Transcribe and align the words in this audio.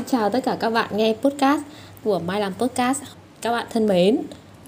Xin 0.00 0.08
chào 0.08 0.30
tất 0.30 0.44
cả 0.44 0.56
các 0.60 0.70
bạn 0.70 0.96
nghe 0.96 1.14
podcast 1.22 1.62
của 2.04 2.18
Mai 2.18 2.40
Làm 2.40 2.54
Podcast. 2.54 3.02
Các 3.42 3.52
bạn 3.52 3.66
thân 3.70 3.86
mến, 3.86 4.18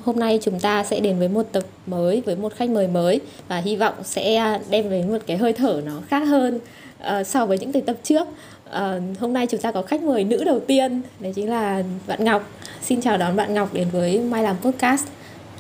hôm 0.05 0.19
nay 0.19 0.39
chúng 0.43 0.61
ta 0.61 0.85
sẽ 0.85 1.01
đến 1.01 1.19
với 1.19 1.29
một 1.29 1.47
tập 1.53 1.63
mới 1.87 2.21
với 2.21 2.37
một 2.37 2.55
khách 2.57 2.71
mời 2.71 2.89
mới 2.89 3.21
và 3.49 3.57
hy 3.57 3.77
vọng 3.77 3.95
sẽ 4.05 4.59
đem 4.71 4.91
đến 4.91 5.13
một 5.13 5.19
cái 5.27 5.37
hơi 5.37 5.53
thở 5.53 5.83
nó 5.85 5.93
khác 6.09 6.19
hơn 6.19 6.61
uh, 7.01 7.27
so 7.27 7.47
với 7.47 7.59
những 7.59 7.83
tập 7.83 7.97
trước. 8.03 8.29
Uh, 8.71 9.21
hôm 9.21 9.33
nay 9.33 9.47
chúng 9.47 9.61
ta 9.61 9.73
có 9.73 9.83
khách 9.83 10.03
mời 10.03 10.25
nữ 10.25 10.45
đầu 10.45 10.61
tiên, 10.61 11.03
đấy 11.21 11.33
chính 11.37 11.51
là 11.51 11.83
bạn 12.07 12.25
Ngọc. 12.25 12.49
Xin 12.83 13.01
chào 13.01 13.17
đón 13.17 13.37
bạn 13.37 13.55
Ngọc 13.55 13.75
đến 13.75 13.89
với 13.93 14.21
Mai 14.21 14.43
Làm 14.43 14.57
Podcast. 14.57 15.07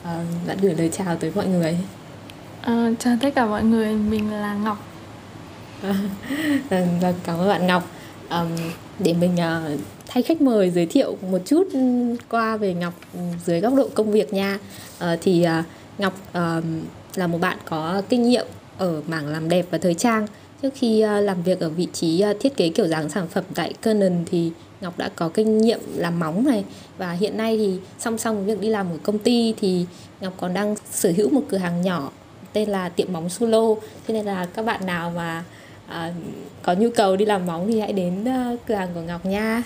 Uh, 0.02 0.09
bạn 0.48 0.57
gửi 0.62 0.75
lời 0.75 0.91
chào 0.93 1.16
tới 1.16 1.32
mọi 1.34 1.46
người. 1.46 1.77
Uh, 2.61 2.98
chào 2.98 3.16
tất 3.20 3.34
cả 3.34 3.46
mọi 3.46 3.64
người, 3.64 3.95
mình 3.95 4.32
là 4.32 4.54
Ngọc. 4.54 4.79
vâng, 6.70 7.14
cảm 7.25 7.39
ơn 7.39 7.48
bạn 7.48 7.67
Ngọc 7.67 7.82
um, 8.32 8.48
để 9.04 9.14
mình 9.14 9.32
uh, 9.34 9.80
thay 10.08 10.22
khách 10.22 10.40
mời 10.40 10.70
giới 10.70 10.86
thiệu 10.86 11.16
một 11.30 11.38
chút 11.44 11.68
ừ, 11.72 11.80
qua 12.30 12.56
về 12.56 12.74
Ngọc 12.74 12.94
ừ, 13.14 13.20
dưới 13.46 13.61
góc 13.61 13.75
độ 13.75 13.88
công 13.94 14.12
việc 14.12 14.32
nha. 14.32 14.58
Uh, 15.04 15.18
thì 15.22 15.46
uh, 15.61 15.64
Ngọc 15.98 16.14
uh, 16.28 16.64
là 17.14 17.26
một 17.26 17.38
bạn 17.40 17.58
có 17.64 18.02
kinh 18.08 18.22
nghiệm 18.22 18.46
ở 18.78 19.02
mảng 19.06 19.26
làm 19.26 19.48
đẹp 19.48 19.66
và 19.70 19.78
thời 19.78 19.94
trang. 19.94 20.26
Trước 20.62 20.70
khi 20.75 21.04
uh, 21.04 21.25
làm 21.25 21.42
việc 21.42 21.61
ở 21.61 21.68
vị 21.68 21.88
trí 21.92 22.25
uh, 22.30 22.36
thiết 22.40 22.56
kế 22.56 22.68
kiểu 22.68 22.86
dáng 22.86 23.08
sản 23.08 23.28
phẩm 23.28 23.44
tại 23.54 23.72
Canon 23.82 24.25
thì 24.26 24.50
Ngọc 24.80 24.98
đã 24.98 25.11
có 25.16 25.28
kinh 25.28 25.58
nghiệm 25.58 25.80
làm 25.96 26.20
móng 26.20 26.44
này. 26.46 26.64
Và 26.98 27.12
hiện 27.12 27.36
nay 27.36 27.56
thì 27.56 27.78
song 27.98 28.18
song 28.18 28.36
với 28.36 28.54
việc 28.54 28.61
đi 28.61 28.68
làm 28.68 28.90
ở 28.90 28.96
công 29.03 29.18
ty 29.18 29.54
thì 29.61 29.86
Ngọc 30.20 30.32
còn 30.40 30.54
đang 30.54 30.75
sở 30.90 31.12
hữu 31.16 31.30
một 31.30 31.42
cửa 31.48 31.58
hàng 31.58 31.82
nhỏ 31.82 32.11
tên 32.53 32.69
là 32.69 32.89
tiệm 32.89 33.12
móng 33.12 33.28
Solo 33.28 33.75
cho 34.08 34.14
nên 34.14 34.27
là 34.27 34.47
các 34.55 34.64
bạn 34.66 34.86
nào 34.86 35.12
mà 35.16 35.44
à, 35.92 36.12
có 36.62 36.73
nhu 36.75 36.89
cầu 36.95 37.17
đi 37.17 37.25
làm 37.25 37.47
móng 37.47 37.69
thì 37.69 37.81
hãy 37.81 37.92
đến 37.92 38.23
uh, 38.23 38.61
cửa 38.67 38.75
hàng 38.75 38.89
của 38.95 39.01
Ngọc 39.01 39.27
nha. 39.27 39.62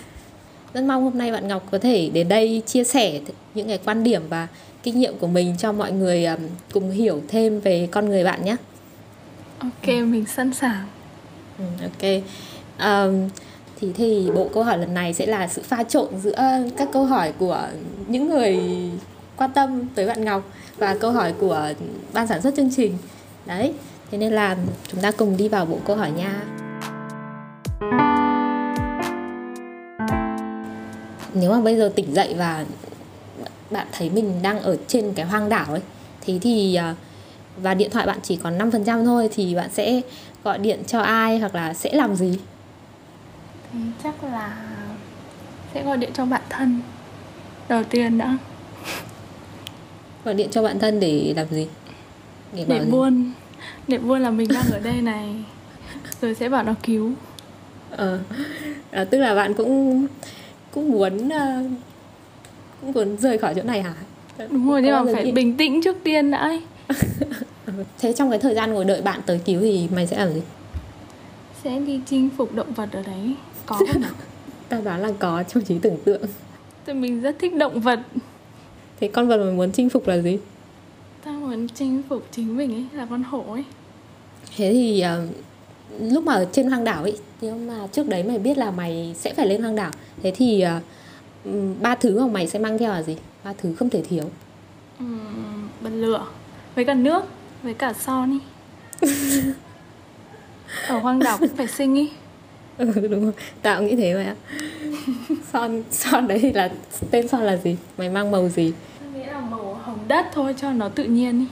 Rất 0.74 0.84
mong 0.84 1.04
hôm 1.04 1.18
nay 1.18 1.32
bạn 1.32 1.48
Ngọc 1.48 1.68
có 1.70 1.78
thể 1.78 2.10
đến 2.12 2.28
đây 2.28 2.62
chia 2.66 2.84
sẻ 2.84 3.20
những 3.54 3.68
cái 3.68 3.78
quan 3.84 4.04
điểm 4.04 4.22
và 4.28 4.48
kinh 4.82 5.00
nghiệm 5.00 5.18
của 5.18 5.26
mình 5.26 5.54
cho 5.58 5.72
mọi 5.72 5.92
người 5.92 6.24
um, 6.24 6.40
cùng 6.72 6.90
hiểu 6.90 7.20
thêm 7.28 7.60
về 7.60 7.88
con 7.90 8.08
người 8.08 8.24
bạn 8.24 8.44
nhé. 8.44 8.56
Ok 9.58 9.88
mình 9.88 10.24
sẵn 10.26 10.52
sàng. 10.52 10.86
Ừ, 11.58 11.64
ok. 11.82 12.22
Um, 12.78 13.28
thì 13.80 13.92
thì 13.92 14.30
bộ 14.34 14.48
câu 14.54 14.62
hỏi 14.62 14.78
lần 14.78 14.94
này 14.94 15.14
sẽ 15.14 15.26
là 15.26 15.48
sự 15.48 15.62
pha 15.62 15.82
trộn 15.82 16.08
giữa 16.22 16.36
các 16.76 16.88
câu 16.92 17.04
hỏi 17.04 17.32
của 17.38 17.68
những 18.06 18.28
người 18.28 18.60
quan 19.36 19.52
tâm 19.52 19.86
tới 19.94 20.06
bạn 20.06 20.24
Ngọc 20.24 20.42
và 20.76 20.96
câu 21.00 21.10
hỏi 21.10 21.32
của 21.40 21.68
ban 22.12 22.26
sản 22.26 22.42
xuất 22.42 22.54
chương 22.56 22.70
trình. 22.76 22.98
Đấy 23.46 23.72
thế 24.10 24.18
nên 24.18 24.32
là 24.32 24.56
chúng 24.88 25.00
ta 25.00 25.10
cùng 25.10 25.36
đi 25.36 25.48
vào 25.48 25.66
bộ 25.66 25.78
câu 25.84 25.96
hỏi 25.96 26.10
nha 26.10 26.42
nếu 31.34 31.50
mà 31.50 31.60
bây 31.60 31.76
giờ 31.76 31.92
tỉnh 31.94 32.14
dậy 32.14 32.34
và 32.38 32.64
bạn 33.70 33.86
thấy 33.92 34.10
mình 34.10 34.42
đang 34.42 34.60
ở 34.60 34.76
trên 34.86 35.12
cái 35.14 35.26
hoang 35.26 35.48
đảo 35.48 35.66
ấy 35.68 35.82
thế 36.20 36.38
thì 36.42 36.74
à, 36.74 36.94
và 37.56 37.74
điện 37.74 37.90
thoại 37.90 38.06
bạn 38.06 38.18
chỉ 38.22 38.36
còn 38.36 38.58
5% 38.58 39.04
thôi 39.04 39.28
thì 39.34 39.54
bạn 39.54 39.70
sẽ 39.72 40.00
gọi 40.44 40.58
điện 40.58 40.82
cho 40.86 41.00
ai 41.00 41.38
hoặc 41.38 41.54
là 41.54 41.74
sẽ 41.74 41.92
làm 41.92 42.16
gì? 42.16 42.38
Thì 43.72 43.78
chắc 44.04 44.24
là 44.24 44.56
sẽ 45.74 45.84
gọi 45.84 45.96
điện 45.96 46.10
cho 46.14 46.24
bạn 46.24 46.42
thân 46.48 46.80
đầu 47.68 47.84
tiên 47.84 48.18
đã 48.18 48.36
gọi 50.24 50.34
điện 50.34 50.48
cho 50.50 50.62
bạn 50.62 50.78
thân 50.78 51.00
để 51.00 51.32
làm 51.36 51.46
gì? 51.50 51.68
Để, 52.52 52.64
để 52.68 52.84
buôn 52.90 53.32
để 53.88 53.98
buôn 53.98 54.20
là 54.20 54.30
mình 54.30 54.48
đang 54.54 54.70
ở 54.72 54.80
đây 54.80 55.02
này. 55.02 55.34
Rồi 56.22 56.34
sẽ 56.34 56.48
bảo 56.48 56.62
nó 56.62 56.74
cứu. 56.82 57.12
Ờ. 57.90 58.18
À, 58.90 59.04
tức 59.04 59.18
là 59.18 59.34
bạn 59.34 59.54
cũng 59.54 60.06
cũng 60.70 60.90
muốn 60.90 61.28
uh, 61.28 61.70
cũng 62.80 62.92
muốn 62.92 63.16
rời 63.16 63.38
khỏi 63.38 63.54
chỗ 63.54 63.62
này 63.62 63.82
hả? 63.82 63.94
Đúng 64.50 64.70
rồi 64.70 64.82
nhưng 64.82 64.92
mà 64.92 65.12
phải 65.12 65.24
đi... 65.24 65.32
bình 65.32 65.56
tĩnh 65.56 65.82
trước 65.82 65.96
tiên 66.04 66.30
đã 66.30 66.38
ấy. 66.38 66.62
thế 67.98 68.12
trong 68.12 68.30
cái 68.30 68.38
thời 68.38 68.54
gian 68.54 68.74
ngồi 68.74 68.84
đợi 68.84 69.02
bạn 69.02 69.20
tới 69.26 69.40
cứu 69.44 69.60
thì 69.60 69.88
mày 69.94 70.06
sẽ 70.06 70.18
làm 70.18 70.34
gì? 70.34 70.40
Sẽ 71.64 71.80
đi 71.80 72.00
chinh 72.06 72.28
phục 72.36 72.54
động 72.54 72.72
vật 72.72 72.88
ở 72.92 73.02
đấy. 73.02 73.34
Có 73.66 73.76
không 73.76 74.00
nào 74.00 74.10
tao 74.68 74.82
đoán 74.82 75.00
là 75.00 75.08
có 75.18 75.42
trong 75.42 75.64
trí 75.64 75.78
tưởng 75.78 75.96
tượng. 76.04 76.22
Thì 76.86 76.92
mình 76.92 77.20
rất 77.20 77.36
thích 77.38 77.56
động 77.56 77.80
vật. 77.80 78.00
Thế 79.00 79.08
con 79.08 79.28
vật 79.28 79.36
mà 79.36 79.50
muốn 79.50 79.72
chinh 79.72 79.88
phục 79.88 80.08
là 80.08 80.18
gì 80.18 80.38
tao 81.26 81.34
muốn 81.34 81.68
chinh 81.68 82.02
phục 82.08 82.26
chính 82.30 82.56
mình 82.56 82.74
ấy 82.74 82.86
là 82.92 83.06
con 83.10 83.22
hổ 83.22 83.44
ấy. 83.52 83.64
Thế 84.56 84.72
thì 84.72 85.04
uh, 85.04 85.30
lúc 86.12 86.24
mà 86.24 86.32
ở 86.32 86.46
trên 86.52 86.68
hoang 86.68 86.84
đảo 86.84 87.02
ấy 87.02 87.18
nhưng 87.40 87.66
mà 87.66 87.86
trước 87.92 88.08
đấy 88.08 88.22
mày 88.22 88.38
biết 88.38 88.58
là 88.58 88.70
mày 88.70 89.14
sẽ 89.18 89.34
phải 89.34 89.46
lên 89.46 89.62
hoang 89.62 89.76
đảo. 89.76 89.90
Thế 90.22 90.32
thì 90.36 90.64
uh, 91.44 91.52
ba 91.80 91.94
thứ 91.94 92.20
mà 92.20 92.32
mày 92.32 92.46
sẽ 92.46 92.58
mang 92.58 92.78
theo 92.78 92.92
là 92.92 93.02
gì? 93.02 93.16
Ba 93.44 93.52
thứ 93.58 93.74
không 93.74 93.90
thể 93.90 94.02
thiếu. 94.02 94.24
Uhm, 95.04 95.68
bật 95.80 95.90
lửa 95.90 96.26
với 96.74 96.84
cả 96.84 96.94
nước 96.94 97.24
với 97.62 97.74
cả 97.74 97.92
son 97.92 98.38
ý. 99.00 99.08
Ở 100.88 100.98
hoang 100.98 101.18
đảo 101.18 101.38
cũng 101.40 101.56
phải 101.56 101.66
sinh 101.66 101.94
ý. 101.94 102.10
Ừ 102.78 103.08
đúng 103.10 103.24
rồi. 103.24 103.32
Tao 103.62 103.82
nghĩ 103.82 103.96
thế 103.96 104.14
mà 104.14 104.34
son 105.52 105.82
son 105.90 106.28
đấy 106.28 106.52
là 106.54 106.72
tên 107.10 107.28
son 107.28 107.42
là 107.42 107.56
gì? 107.56 107.76
Mày 107.98 108.08
mang 108.08 108.30
màu 108.30 108.48
gì 108.48 108.72
nghĩa 109.26 109.32
là 109.32 109.40
màu 109.40 109.74
hồng 109.74 109.95
đất 110.08 110.26
thôi 110.32 110.54
cho 110.60 110.72
nó 110.72 110.88
tự 110.88 111.04
nhiên 111.04 111.38
ý 111.38 111.46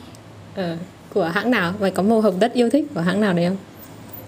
ờ 0.54 0.76
của 1.15 1.25
hãng 1.25 1.50
nào? 1.50 1.72
Mày 1.81 1.91
có 1.91 2.03
màu 2.03 2.20
hồng 2.20 2.38
đất 2.38 2.53
yêu 2.53 2.70
thích 2.70 2.87
của 2.94 3.00
hãng 3.00 3.20
nào 3.20 3.32
đấy 3.32 3.47
không? 3.48 3.56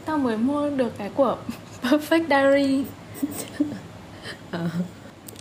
Tao 0.05 0.19
mới 0.19 0.37
mua 0.37 0.71
được 0.71 0.99
cái 0.99 1.11
của 1.15 1.37
perfect 1.83 2.25
diary. 2.29 2.85
Ờ. 4.51 4.69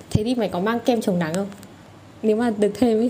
thế 0.09 0.23
thì 0.23 0.35
mày 0.35 0.49
có 0.49 0.59
mang 0.59 0.79
kem 0.79 1.01
chống 1.01 1.19
nắng 1.19 1.33
không? 1.33 1.47
Nếu 2.23 2.35
mà 2.35 2.51
được 2.57 2.71
thêm 2.73 3.01
ý. 3.01 3.09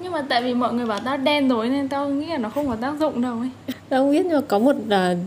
Nhưng 0.00 0.12
mà 0.12 0.22
tại 0.28 0.42
vì 0.42 0.54
mọi 0.54 0.72
người 0.72 0.86
bảo 0.86 1.00
tao 1.04 1.16
đen 1.16 1.48
rồi 1.48 1.68
nên 1.68 1.88
tao 1.88 2.08
nghĩ 2.08 2.26
là 2.26 2.38
nó 2.38 2.50
không 2.50 2.68
có 2.68 2.76
tác 2.76 2.94
dụng 3.00 3.20
đâu 3.20 3.38
ấy. 3.38 3.50
Tao 3.88 4.00
không 4.00 4.12
biết 4.12 4.26
nhưng 4.26 4.34
mà 4.34 4.46
có 4.48 4.58
một 4.58 4.76
uh, 4.76 5.18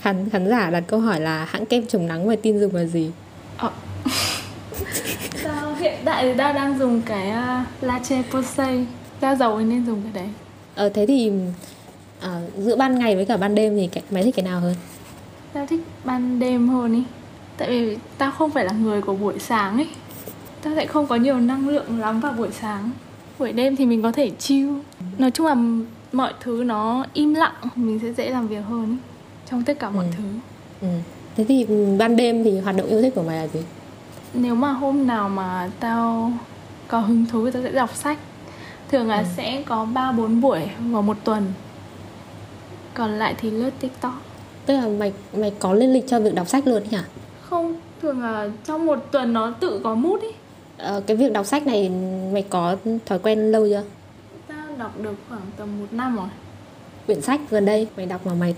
khán 0.00 0.30
khán 0.30 0.48
giả 0.48 0.70
đặt 0.70 0.84
câu 0.86 1.00
hỏi 1.00 1.20
là 1.20 1.44
hãng 1.44 1.66
kem 1.66 1.86
chống 1.86 2.06
nắng 2.06 2.26
mày 2.26 2.36
tin 2.36 2.60
dùng 2.60 2.74
là 2.74 2.84
gì? 2.84 3.10
Ờ. 3.56 3.70
tao 5.44 5.74
hiện 5.74 5.98
tại 6.04 6.22
thì 6.22 6.34
tao 6.38 6.52
đang 6.52 6.78
dùng 6.78 7.02
cái 7.02 7.28
uh, 7.28 7.84
Lache 7.84 8.22
Posay 8.30 8.86
da 9.22 9.34
dầu 9.34 9.60
nên 9.60 9.86
dùng 9.86 10.02
cái 10.02 10.12
đấy. 10.12 10.28
Ờ 10.74 10.88
thế 10.88 11.06
thì 11.06 11.32
à, 12.20 12.40
giữa 12.58 12.76
ban 12.76 12.98
ngày 12.98 13.16
với 13.16 13.24
cả 13.24 13.36
ban 13.36 13.54
đêm 13.54 13.76
thì 13.76 13.86
cái, 13.86 14.02
mày 14.10 14.22
thích 14.22 14.34
cái 14.36 14.44
nào 14.44 14.60
hơn? 14.60 14.74
Tao 15.52 15.66
thích 15.66 15.80
ban 16.04 16.38
đêm 16.38 16.68
hơn 16.68 16.94
ý. 16.94 17.02
Tại 17.56 17.70
vì 17.70 17.96
tao 18.18 18.30
không 18.30 18.50
phải 18.50 18.64
là 18.64 18.72
người 18.72 19.02
của 19.02 19.14
buổi 19.14 19.38
sáng 19.38 19.76
ấy 19.76 19.88
tao 20.62 20.74
sẽ 20.76 20.86
không 20.86 21.06
có 21.06 21.16
nhiều 21.16 21.40
năng 21.40 21.68
lượng 21.68 22.00
lắm 22.00 22.20
vào 22.20 22.32
buổi 22.32 22.48
sáng. 22.60 22.90
Buổi 23.38 23.52
đêm 23.52 23.76
thì 23.76 23.86
mình 23.86 24.02
có 24.02 24.12
thể 24.12 24.30
chill. 24.38 24.72
Nói 25.18 25.30
chung 25.30 25.46
là 25.46 25.56
mọi 26.12 26.32
thứ 26.40 26.64
nó 26.66 27.04
im 27.12 27.34
lặng 27.34 27.54
mình 27.74 27.98
sẽ 28.02 28.12
dễ 28.12 28.30
làm 28.30 28.48
việc 28.48 28.62
hơn 28.68 28.90
ý, 28.90 28.96
trong 29.50 29.64
tất 29.64 29.78
cả 29.78 29.90
mọi 29.90 30.04
ừ. 30.04 30.10
thứ. 30.16 30.24
Ừ. 30.80 30.88
thế 31.36 31.44
thì 31.48 31.66
ban 31.98 32.16
đêm 32.16 32.44
thì 32.44 32.58
hoạt 32.58 32.76
động 32.76 32.86
yêu 32.86 33.02
thích 33.02 33.14
của 33.14 33.22
mày 33.22 33.36
là 33.36 33.46
gì? 33.46 33.60
Nếu 34.34 34.54
mà 34.54 34.72
hôm 34.72 35.06
nào 35.06 35.28
mà 35.28 35.70
tao 35.80 36.32
có 36.88 37.00
hứng 37.00 37.26
thú 37.26 37.44
thì 37.44 37.50
tao 37.52 37.62
sẽ 37.62 37.72
đọc 37.72 37.96
sách 37.96 38.18
thường 38.90 39.08
là 39.08 39.18
ừ. 39.18 39.24
sẽ 39.36 39.62
có 39.66 39.84
ba 39.84 40.12
bốn 40.12 40.40
buổi 40.40 40.60
vào 40.80 41.02
một 41.02 41.16
tuần. 41.24 41.52
Còn 42.94 43.18
lại 43.18 43.34
thì 43.38 43.50
lướt 43.50 43.70
tiktok. 43.80 44.22
Tức 44.66 44.76
là 44.76 44.88
mày 44.88 45.12
mày 45.36 45.52
có 45.58 45.72
lên 45.72 45.92
lịch 45.92 46.04
cho 46.08 46.20
việc 46.20 46.34
đọc 46.34 46.48
sách 46.48 46.66
luôn 46.66 46.82
nhỉ 46.90 46.98
không 47.50 47.80
thường 48.02 48.22
là 48.22 48.48
trong 48.64 48.86
một 48.86 48.98
tuần 49.10 49.32
nó 49.32 49.50
tự 49.60 49.80
có 49.84 49.94
mút 49.94 50.22
ý 50.22 50.28
ờ, 50.78 51.02
cái 51.06 51.16
việc 51.16 51.32
đọc 51.32 51.46
sách 51.46 51.66
này 51.66 51.90
mày 52.32 52.44
có 52.50 52.76
thói 53.06 53.18
quen 53.18 53.52
lâu 53.52 53.68
chưa? 53.68 53.82
Tao 54.46 54.66
đọc 54.78 55.00
được 55.00 55.14
khoảng 55.28 55.40
tầm 55.56 55.80
một 55.80 55.86
năm 55.90 56.16
rồi. 56.16 56.28
Quyển 57.06 57.20
sách 57.20 57.40
gần 57.50 57.66
đây 57.66 57.88
mày 57.96 58.06
đọc 58.06 58.26
mà 58.26 58.34
mày 58.34 58.54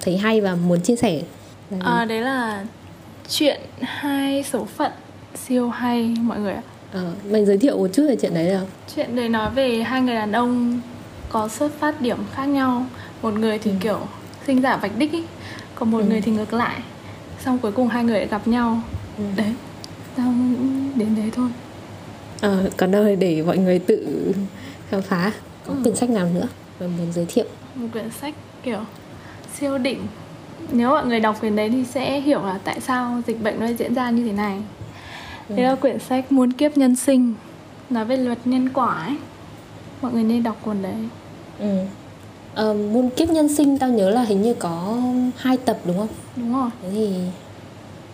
thấy 0.00 0.16
hay 0.16 0.40
và 0.40 0.54
muốn 0.54 0.80
chia 0.80 0.96
sẻ. 0.96 1.20
À, 1.80 2.04
đấy 2.04 2.20
là 2.20 2.64
chuyện 3.28 3.60
hai 3.80 4.42
số 4.42 4.64
phận 4.64 4.92
siêu 5.34 5.70
hay 5.70 6.16
mọi 6.20 6.38
người 6.38 6.52
ạ 6.52 6.62
ờ, 6.92 7.12
mày 7.30 7.44
giới 7.44 7.58
thiệu 7.58 7.78
một 7.78 7.88
chút 7.92 8.02
về 8.08 8.16
chuyện 8.22 8.34
đấy 8.34 8.46
được 8.46 8.66
chuyện 8.94 9.16
đấy 9.16 9.28
nói 9.28 9.50
về 9.50 9.82
hai 9.82 10.00
người 10.00 10.14
đàn 10.14 10.32
ông 10.32 10.80
có 11.28 11.48
xuất 11.48 11.72
phát 11.78 12.00
điểm 12.00 12.18
khác 12.32 12.44
nhau 12.44 12.86
một 13.22 13.34
người 13.34 13.58
thì 13.58 13.70
ừ. 13.70 13.76
kiểu 13.80 14.00
sinh 14.46 14.60
ra 14.60 14.76
vạch 14.76 14.98
đích 14.98 15.12
ý 15.12 15.22
còn 15.74 15.90
một 15.90 15.98
ừ. 15.98 16.04
người 16.08 16.20
thì 16.20 16.32
ngược 16.32 16.52
lại 16.52 16.80
xong 17.44 17.58
cuối 17.58 17.72
cùng 17.72 17.88
hai 17.88 18.04
người 18.04 18.18
lại 18.18 18.28
gặp 18.28 18.48
nhau 18.48 18.80
ừ. 19.18 19.24
đấy 19.36 19.54
tao 20.16 20.34
đến 20.94 21.16
đấy 21.16 21.30
thôi 21.32 21.48
ờ 22.40 22.70
còn 22.76 22.90
đâu 22.90 23.16
để 23.18 23.42
mọi 23.42 23.58
người 23.58 23.78
tự 23.78 24.32
khám 24.90 25.02
phá 25.02 25.32
có 25.66 25.74
ừ. 25.74 25.80
quyển 25.82 25.96
sách 25.96 26.10
nào 26.10 26.28
nữa 26.34 26.48
mà 26.80 26.86
muốn 26.86 27.12
giới 27.12 27.26
thiệu 27.28 27.44
một 27.74 27.88
quyển 27.92 28.10
sách 28.10 28.34
kiểu 28.62 28.80
siêu 29.54 29.78
đỉnh 29.78 30.06
nếu 30.72 30.88
mọi 30.88 31.06
người 31.06 31.20
đọc 31.20 31.36
quyển 31.40 31.56
đấy 31.56 31.70
thì 31.70 31.84
sẽ 31.84 32.20
hiểu 32.20 32.42
là 32.42 32.58
tại 32.64 32.80
sao 32.80 33.22
dịch 33.26 33.42
bệnh 33.42 33.60
nó 33.60 33.66
diễn 33.66 33.94
ra 33.94 34.10
như 34.10 34.26
thế 34.26 34.32
này 34.32 34.58
đây 35.48 35.64
là 35.64 35.74
quyển 35.74 35.98
sách 35.98 36.32
muôn 36.32 36.52
kiếp 36.52 36.76
nhân 36.76 36.96
sinh 36.96 37.34
nói 37.90 38.04
về 38.04 38.16
luật 38.16 38.38
nhân 38.44 38.68
quả 38.68 38.94
ấy. 38.94 39.16
Mọi 40.02 40.12
người 40.12 40.24
nên 40.24 40.42
đọc 40.42 40.56
cuốn 40.64 40.82
đấy. 40.82 40.94
Ừ. 41.58 41.78
Uh, 42.70 42.76
muôn 42.92 43.10
kiếp 43.10 43.28
nhân 43.28 43.54
sinh 43.56 43.78
tao 43.78 43.88
nhớ 43.88 44.10
là 44.10 44.22
hình 44.22 44.42
như 44.42 44.54
có 44.54 44.98
hai 45.36 45.56
tập 45.56 45.78
đúng 45.84 45.98
không? 45.98 46.08
Đúng 46.36 46.52
rồi. 46.52 46.70
Thế 46.82 46.88
thì 46.92 47.16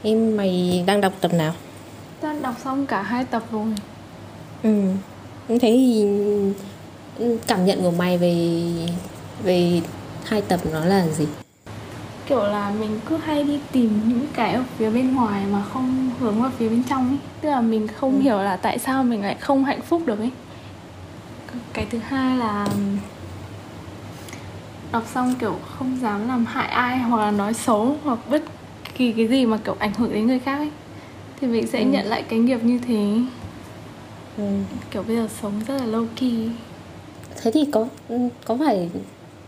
em 0.03 0.37
mày 0.37 0.85
đang 0.87 1.01
đọc 1.01 1.13
tập 1.21 1.35
nào? 1.35 1.55
Ta 2.21 2.35
đọc 2.43 2.55
xong 2.65 2.87
cả 2.87 3.03
hai 3.03 3.25
tập 3.25 3.43
rồi. 3.53 3.67
Ừ. 4.63 4.83
Thế 5.49 5.59
thì 5.63 6.03
ừ, 7.19 7.39
cảm 7.47 7.67
nhận 7.67 7.83
của 7.83 7.91
mày 7.91 8.19
về 8.19 8.63
về 9.45 9.81
hai 10.25 10.43
tập 10.43 10.61
nó 10.73 10.85
là 10.85 11.07
gì 11.09 11.27
kiểu 12.27 12.43
là 12.43 12.73
mình 12.81 13.01
cứ 13.09 13.17
hay 13.17 13.45
đi 13.45 13.59
tìm 13.73 14.01
những 14.09 14.27
cái 14.33 14.55
ở 14.55 14.65
phía 14.79 14.91
bên 14.91 15.15
ngoài 15.15 15.45
mà 15.53 15.63
không 15.73 16.11
hướng 16.21 16.43
vào 16.43 16.51
phía 16.59 16.69
bên 16.69 16.83
trong 16.89 17.09
ấy 17.09 17.19
tức 17.41 17.51
là 17.51 17.61
mình 17.61 17.89
không 17.89 18.15
ừ. 18.15 18.21
hiểu 18.21 18.39
là 18.39 18.57
tại 18.57 18.79
sao 18.79 19.05
mình 19.05 19.23
lại 19.23 19.37
không 19.41 19.65
hạnh 19.65 19.81
phúc 19.83 20.03
được 20.07 20.19
ấy 20.19 20.31
cái 21.73 21.87
thứ 21.91 21.99
hai 21.99 22.37
là 22.37 22.67
đọc 24.93 25.05
xong 25.15 25.35
kiểu 25.41 25.57
không 25.79 25.99
dám 26.03 26.29
làm 26.29 26.47
hại 26.47 26.69
ai 26.69 26.99
hoặc 26.99 27.21
là 27.21 27.31
nói 27.31 27.55
xấu 27.55 27.97
hoặc 28.05 28.19
bất 28.31 28.43
kỳ 28.95 29.13
cái 29.13 29.27
gì 29.29 29.47
mà 29.47 29.57
kiểu 29.65 29.77
ảnh 29.79 29.95
hưởng 29.95 30.13
đến 30.13 30.27
người 30.27 30.39
khác 30.39 30.57
ấy 30.57 30.71
thì 31.41 31.47
mình 31.47 31.67
sẽ 31.67 31.79
ừ. 31.79 31.87
nhận 31.87 32.07
lại 32.07 32.25
cái 32.29 32.39
nghiệp 32.39 32.65
như 32.65 32.79
thế 32.79 33.19
ừ. 34.37 34.45
kiểu 34.91 35.03
bây 35.03 35.17
giờ 35.17 35.29
sống 35.43 35.53
rất 35.69 35.75
là 35.75 35.87
low 35.87 36.07
key 36.17 36.49
thế 37.43 37.51
thì 37.51 37.65
có 37.73 37.87
có 38.45 38.57
phải 38.59 38.91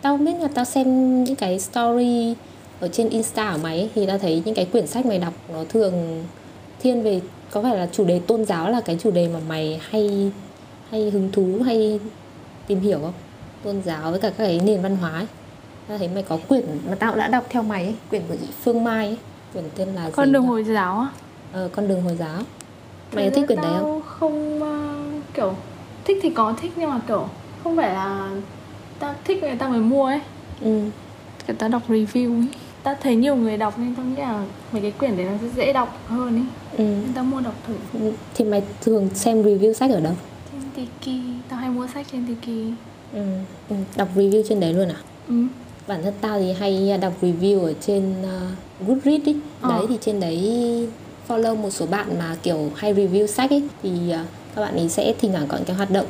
tao 0.02 0.16
biết 0.16 0.34
là 0.40 0.48
tao 0.54 0.64
xem 0.64 1.24
những 1.24 1.36
cái 1.36 1.60
story 1.60 2.34
ở 2.80 2.88
trên 2.88 3.08
insta 3.08 3.52
của 3.52 3.58
mày 3.62 3.78
ấy, 3.78 3.90
thì 3.94 4.06
tao 4.06 4.18
thấy 4.18 4.42
những 4.44 4.54
cái 4.54 4.64
quyển 4.64 4.86
sách 4.86 5.06
mày 5.06 5.18
đọc 5.18 5.32
nó 5.52 5.64
thường 5.68 6.24
thiên 6.80 7.02
về 7.02 7.20
có 7.50 7.62
phải 7.62 7.76
là 7.76 7.88
chủ 7.92 8.04
đề 8.04 8.20
tôn 8.26 8.44
giáo 8.44 8.70
là 8.70 8.80
cái 8.80 8.96
chủ 9.02 9.10
đề 9.10 9.28
mà 9.28 9.40
mày 9.48 9.80
hay 9.90 10.30
hay 10.90 11.10
hứng 11.10 11.32
thú 11.32 11.62
hay 11.64 12.00
tìm 12.66 12.80
hiểu 12.80 12.98
không? 13.02 13.12
Tôn 13.64 13.82
giáo 13.84 14.10
với 14.10 14.20
cả 14.20 14.30
các 14.30 14.44
cái 14.44 14.60
nền 14.64 14.82
văn 14.82 14.96
hóa 14.96 15.10
ấy. 15.10 15.26
Tao 15.88 15.98
thấy 15.98 16.08
mày 16.08 16.22
có 16.22 16.38
quyển 16.48 16.64
mà 16.90 16.94
tao 16.94 17.16
đã 17.16 17.28
đọc 17.28 17.44
theo 17.50 17.62
mày 17.62 17.84
ấy 17.84 17.94
quyển 18.10 18.22
của 18.28 18.34
chị 18.40 18.46
Phương 18.64 18.84
Mai 18.84 19.06
ấy 19.06 19.18
quyển 19.52 19.64
tên 19.76 19.88
là 19.88 20.10
con 20.12 20.32
đường 20.32 20.46
hồi 20.46 20.64
giáo 20.64 20.98
á. 20.98 21.08
Ờ 21.52 21.68
con 21.72 21.88
đường 21.88 22.02
hồi 22.02 22.16
giáo. 22.16 22.42
Mày 23.12 23.30
có 23.30 23.36
thích 23.36 23.46
quyển 23.46 23.60
đấy 23.60 23.72
không? 23.80 24.02
không 24.06 24.62
uh, 24.62 25.34
kiểu 25.34 25.54
thích 26.04 26.18
thì 26.22 26.30
có 26.30 26.54
thích 26.60 26.72
nhưng 26.76 26.90
mà 26.90 27.00
kiểu 27.08 27.28
không 27.64 27.76
phải 27.76 27.92
là 27.92 28.30
tao 28.98 29.14
thích 29.24 29.42
người 29.42 29.56
ta 29.56 29.68
mới 29.68 29.80
mua 29.80 30.06
ấy. 30.06 30.20
Ừ. 30.60 30.80
Kiểu 31.46 31.56
tao 31.58 31.68
đọc 31.68 31.82
review 31.88 32.40
ấy 32.40 32.48
ta 32.86 32.94
thấy 33.02 33.16
nhiều 33.16 33.36
người 33.36 33.56
đọc 33.56 33.78
nên 33.78 33.94
tao 33.94 34.06
nghĩ 34.06 34.16
là 34.16 34.44
mấy 34.72 34.82
cái 34.82 34.90
quyển 34.90 35.16
đấy 35.16 35.26
nó 35.26 35.32
sẽ 35.42 35.48
dễ 35.56 35.72
đọc 35.72 35.98
hơn 36.06 36.36
ấy 36.36 36.44
ừ. 36.78 36.84
nên 36.84 37.12
tao 37.14 37.24
mua 37.24 37.40
đọc 37.40 37.54
thử 37.66 37.74
ừ. 38.00 38.12
thì 38.34 38.44
mày 38.44 38.62
thường 38.80 39.08
xem 39.14 39.42
review 39.42 39.72
sách 39.72 39.90
ở 39.90 40.00
đâu 40.00 40.12
trên 40.52 40.60
tiki 40.74 41.12
tao 41.48 41.58
hay 41.58 41.70
mua 41.70 41.86
sách 41.94 42.06
trên 42.12 42.26
tiki 42.26 42.74
ừ. 43.12 43.20
ừ. 43.68 43.76
đọc 43.96 44.08
review 44.16 44.42
trên 44.48 44.60
đấy 44.60 44.72
luôn 44.72 44.88
à 44.88 44.96
ừ 45.28 45.34
bản 45.86 46.02
thân 46.02 46.14
tao 46.20 46.40
thì 46.40 46.52
hay 46.52 46.98
đọc 46.98 47.12
review 47.22 47.60
ở 47.60 47.72
trên 47.80 48.14
uh, 48.22 48.88
Goodreads 48.88 49.24
ý. 49.24 49.36
Ờ. 49.60 49.68
đấy 49.70 49.86
thì 49.88 49.98
trên 50.00 50.20
đấy 50.20 50.88
follow 51.28 51.56
một 51.56 51.70
số 51.70 51.86
bạn 51.86 52.18
mà 52.18 52.36
kiểu 52.42 52.70
hay 52.76 52.94
review 52.94 53.26
sách 53.26 53.50
ấy 53.50 53.62
thì 53.82 53.90
uh, 53.90 54.26
các 54.54 54.62
bạn 54.62 54.76
ấy 54.76 54.88
sẽ 54.88 55.14
thỉnh 55.20 55.32
thoảng 55.32 55.46
có 55.48 55.58
cái 55.66 55.76
hoạt 55.76 55.90
động 55.90 56.06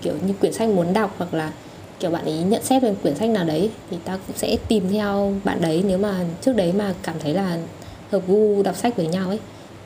kiểu 0.00 0.14
như 0.26 0.34
quyển 0.40 0.52
sách 0.52 0.68
muốn 0.68 0.92
đọc 0.92 1.14
hoặc 1.18 1.34
là 1.34 1.52
kiểu 2.00 2.10
bạn 2.10 2.24
ấy 2.24 2.38
nhận 2.38 2.62
xét 2.62 2.82
về 2.82 2.94
quyển 3.02 3.14
sách 3.14 3.30
nào 3.30 3.44
đấy 3.44 3.70
thì 3.90 3.96
ta 4.04 4.18
cũng 4.26 4.36
sẽ 4.36 4.56
tìm 4.68 4.84
theo 4.92 5.32
bạn 5.44 5.60
đấy 5.60 5.84
nếu 5.86 5.98
mà 5.98 6.24
trước 6.40 6.56
đấy 6.56 6.72
mà 6.78 6.94
cảm 7.02 7.14
thấy 7.20 7.34
là 7.34 7.58
hợp 8.10 8.22
gu 8.28 8.62
đọc 8.62 8.76
sách 8.76 8.96
với 8.96 9.06
nhau 9.06 9.28
ấy 9.28 9.38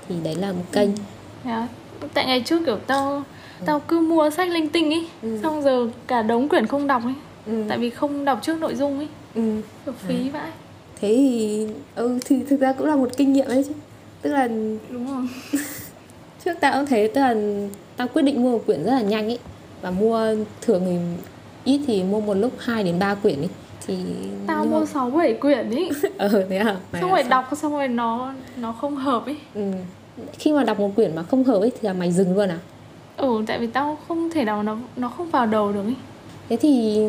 thì 0.08 0.14
đấy 0.24 0.34
là 0.34 0.52
một 0.52 0.64
kênh 0.72 0.90
yeah. 1.44 1.68
Dạ. 2.00 2.08
tại 2.14 2.26
ngày 2.26 2.42
trước 2.46 2.62
kiểu 2.66 2.78
tao 2.86 3.22
ừ. 3.60 3.64
tao 3.66 3.80
cứ 3.80 4.00
mua 4.00 4.30
sách 4.30 4.48
linh 4.48 4.68
tinh 4.68 4.90
ấy 4.90 5.06
ừ. 5.22 5.38
xong 5.42 5.62
giờ 5.62 5.88
cả 6.06 6.22
đống 6.22 6.48
quyển 6.48 6.66
không 6.66 6.86
đọc 6.86 7.02
ấy 7.04 7.14
ừ. 7.46 7.64
tại 7.68 7.78
vì 7.78 7.90
không 7.90 8.24
đọc 8.24 8.38
trước 8.42 8.58
nội 8.58 8.74
dung 8.74 8.98
ấy 8.98 9.08
ừ. 9.34 9.42
kiểu 9.84 9.94
phí 10.06 10.28
à. 10.28 10.30
vãi 10.32 10.50
thế 11.00 11.08
thì 11.08 11.66
ừ 11.94 12.18
thì 12.24 12.36
thực 12.48 12.60
ra 12.60 12.72
cũng 12.72 12.86
là 12.86 12.96
một 12.96 13.10
kinh 13.16 13.32
nghiệm 13.32 13.46
ấy 13.46 13.64
chứ 13.64 13.72
tức 14.22 14.32
là 14.32 14.48
đúng 14.90 15.06
rồi 15.06 15.26
trước 16.44 16.52
tao 16.60 16.72
cũng 16.72 16.86
thế 16.86 17.10
tức 17.14 17.20
là 17.20 17.34
tao 17.96 18.08
quyết 18.08 18.22
định 18.22 18.42
mua 18.42 18.50
một 18.50 18.62
quyển 18.66 18.84
rất 18.84 18.92
là 18.92 19.00
nhanh 19.00 19.26
ấy 19.26 19.38
và 19.82 19.90
mua 19.90 20.34
thường 20.60 20.82
thì 20.86 21.22
ít 21.64 21.80
thì 21.86 22.02
mua 22.02 22.20
một 22.20 22.34
lúc 22.34 22.52
2 22.58 22.84
đến 22.84 22.98
3 22.98 23.14
quyển 23.14 23.38
ấy 23.38 23.48
thì 23.86 23.96
tao 24.46 24.64
mua 24.64 24.86
sáu 24.86 25.10
bảy 25.10 25.34
quyển 25.34 25.70
ấy 25.70 25.90
ờ 26.18 26.28
thế 26.50 26.56
à? 26.56 26.76
Mày 26.92 27.02
xong 27.02 27.10
rồi 27.10 27.22
sao? 27.22 27.30
đọc 27.30 27.48
xong 27.56 27.72
rồi 27.72 27.88
nó 27.88 28.32
nó 28.56 28.72
không 28.72 28.96
hợp 28.96 29.26
ấy 29.26 29.36
ừ. 29.54 29.72
khi 30.38 30.52
mà 30.52 30.64
đọc 30.64 30.80
một 30.80 30.90
quyển 30.96 31.14
mà 31.16 31.22
không 31.22 31.44
hợp 31.44 31.60
ấy 31.60 31.70
thì 31.70 31.78
là 31.82 31.92
mày 31.92 32.12
dừng 32.12 32.36
luôn 32.36 32.48
à? 32.48 32.58
Ừ 33.16 33.42
tại 33.46 33.58
vì 33.58 33.66
tao 33.66 33.98
không 34.08 34.30
thể 34.30 34.44
nào 34.44 34.62
nó 34.62 34.76
nó 34.96 35.08
không 35.08 35.30
vào 35.30 35.46
đầu 35.46 35.72
được 35.72 35.84
ấy 35.84 35.96
thế 36.48 36.56
thì 36.56 37.00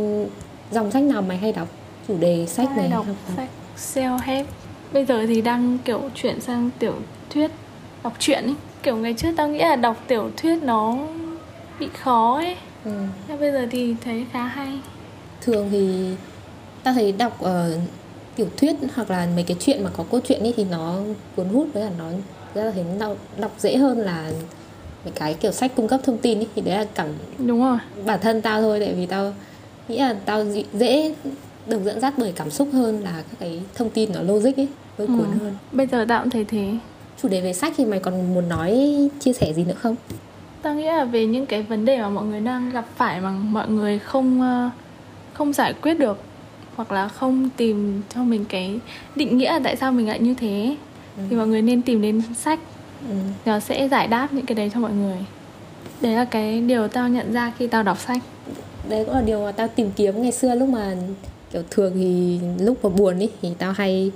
dòng 0.71 0.91
sách 0.91 1.03
nào 1.03 1.21
mày 1.21 1.37
hay 1.37 1.51
đọc? 1.51 1.67
Chủ 2.07 2.17
đề 2.19 2.45
sách 2.45 2.67
tao 2.67 2.77
này 2.77 2.87
đọc 2.89 3.05
sách 3.37 3.49
self 3.77 4.19
help 4.23 4.47
bây 4.93 5.05
giờ 5.05 5.25
thì 5.27 5.41
đang 5.41 5.77
kiểu 5.85 6.01
chuyển 6.15 6.41
sang 6.41 6.69
tiểu 6.79 6.93
thuyết 7.29 7.51
đọc 8.03 8.13
truyện 8.19 8.43
ấy 8.43 8.55
kiểu 8.83 8.97
ngày 8.97 9.13
trước 9.13 9.29
tao 9.37 9.47
nghĩ 9.47 9.59
là 9.59 9.75
đọc 9.75 9.97
tiểu 10.07 10.29
thuyết 10.37 10.63
nó 10.63 10.97
bị 11.79 11.87
khó 12.01 12.35
ấy. 12.35 12.55
Ừ. 12.85 12.91
bây 13.39 13.51
giờ 13.51 13.67
thì 13.71 13.95
thấy 14.03 14.25
khá 14.31 14.43
hay. 14.43 14.79
Thường 15.41 15.67
thì 15.71 16.09
ta 16.83 16.93
thấy 16.93 17.11
đọc 17.11 17.39
uh, 17.43 17.49
tiểu 18.35 18.47
thuyết 18.57 18.75
hoặc 18.95 19.11
là 19.11 19.27
mấy 19.35 19.43
cái 19.43 19.57
chuyện 19.59 19.83
mà 19.83 19.89
có 19.97 20.03
câu 20.11 20.19
chuyện 20.23 20.39
ấy 20.39 20.53
thì 20.57 20.65
nó 20.71 20.99
cuốn 21.35 21.49
hút 21.49 21.67
với 21.73 21.83
là 21.83 21.91
nó 21.97 22.05
ra 22.53 22.71
thấy 22.71 22.83
đọc, 22.99 23.17
đọc 23.37 23.51
dễ 23.57 23.77
hơn 23.77 23.97
là 23.97 24.31
mấy 25.05 25.13
cái 25.15 25.33
kiểu 25.33 25.51
sách 25.51 25.71
cung 25.75 25.87
cấp 25.87 25.99
thông 26.03 26.17
tin 26.17 26.39
ấy 26.39 26.47
thì 26.55 26.61
đấy 26.61 26.77
là 26.77 26.85
cảm 26.95 27.07
đúng 27.37 27.61
rồi. 27.61 27.77
bản 28.05 28.19
thân 28.21 28.41
tao 28.41 28.61
thôi 28.61 28.79
tại 28.79 28.93
vì 28.93 29.05
tao 29.05 29.33
nghĩ 29.87 29.97
là 29.97 30.15
tao 30.25 30.45
dễ 30.73 31.13
được 31.67 31.83
dẫn 31.83 31.99
dắt 31.99 32.13
bởi 32.17 32.33
cảm 32.35 32.49
xúc 32.49 32.67
hơn 32.73 33.03
là 33.03 33.11
các 33.11 33.37
cái 33.39 33.61
thông 33.75 33.89
tin 33.89 34.13
nó 34.13 34.21
logic 34.21 34.55
ấy 34.57 34.67
hơi 34.97 35.07
ừ. 35.07 35.13
cuốn 35.17 35.39
hơn. 35.39 35.55
Bây 35.71 35.87
giờ 35.87 36.05
tao 36.09 36.21
cũng 36.21 36.29
thấy 36.29 36.45
thế. 36.45 36.71
Chủ 37.21 37.27
đề 37.27 37.41
về 37.41 37.53
sách 37.53 37.73
thì 37.77 37.85
mày 37.85 37.99
còn 37.99 38.33
muốn 38.33 38.49
nói 38.49 38.97
chia 39.19 39.33
sẻ 39.33 39.53
gì 39.53 39.63
nữa 39.63 39.75
không 39.81 39.95
tao 40.61 40.75
nghĩ 40.75 40.85
là 40.85 41.05
về 41.05 41.25
những 41.25 41.45
cái 41.45 41.61
vấn 41.61 41.85
đề 41.85 42.01
mà 42.01 42.09
mọi 42.09 42.25
người 42.25 42.39
đang 42.39 42.69
gặp 42.69 42.85
phải 42.95 43.21
mà 43.21 43.31
mọi 43.31 43.69
người 43.69 43.99
không 43.99 44.41
ờ, 44.41 44.69
không 45.33 45.53
giải 45.53 45.73
quyết 45.73 45.99
được 45.99 46.17
hoặc 46.75 46.91
là 46.91 47.07
không 47.07 47.49
tìm 47.57 48.01
cho 48.15 48.23
mình 48.23 48.45
cái 48.49 48.79
định 49.15 49.37
nghĩa 49.37 49.59
tại 49.63 49.75
sao 49.75 49.91
mình 49.91 50.07
lại 50.07 50.19
như 50.19 50.33
thế 50.33 50.75
ừ. 51.17 51.23
thì 51.29 51.35
mọi 51.35 51.47
người 51.47 51.61
nên 51.61 51.81
tìm 51.81 52.01
đến 52.01 52.21
sách 52.35 52.59
ừ. 53.09 53.15
nó 53.45 53.59
sẽ 53.59 53.87
giải 53.87 54.07
đáp 54.07 54.33
những 54.33 54.45
cái 54.45 54.55
đấy 54.55 54.71
cho 54.73 54.79
mọi 54.79 54.91
người 54.91 55.17
đấy 56.01 56.13
là 56.13 56.25
cái 56.25 56.61
điều 56.61 56.87
tao 56.87 57.09
nhận 57.09 57.33
ra 57.33 57.51
khi 57.57 57.67
tao 57.67 57.83
đọc 57.83 57.99
sách 57.99 58.21
đấy 58.89 59.05
cũng 59.05 59.15
là 59.15 59.21
điều 59.21 59.43
mà 59.43 59.51
tao 59.51 59.67
tìm 59.67 59.91
kiếm 59.95 60.21
ngày 60.21 60.31
xưa 60.31 60.55
lúc 60.55 60.69
mà 60.69 60.95
kiểu 61.51 61.63
thường 61.69 61.91
thì 61.95 62.39
lúc 62.59 62.77
mà 62.83 62.89
buồn 62.89 63.19
ấy 63.19 63.29
thì 63.41 63.49
tao 63.57 63.71
hay 63.71 64.11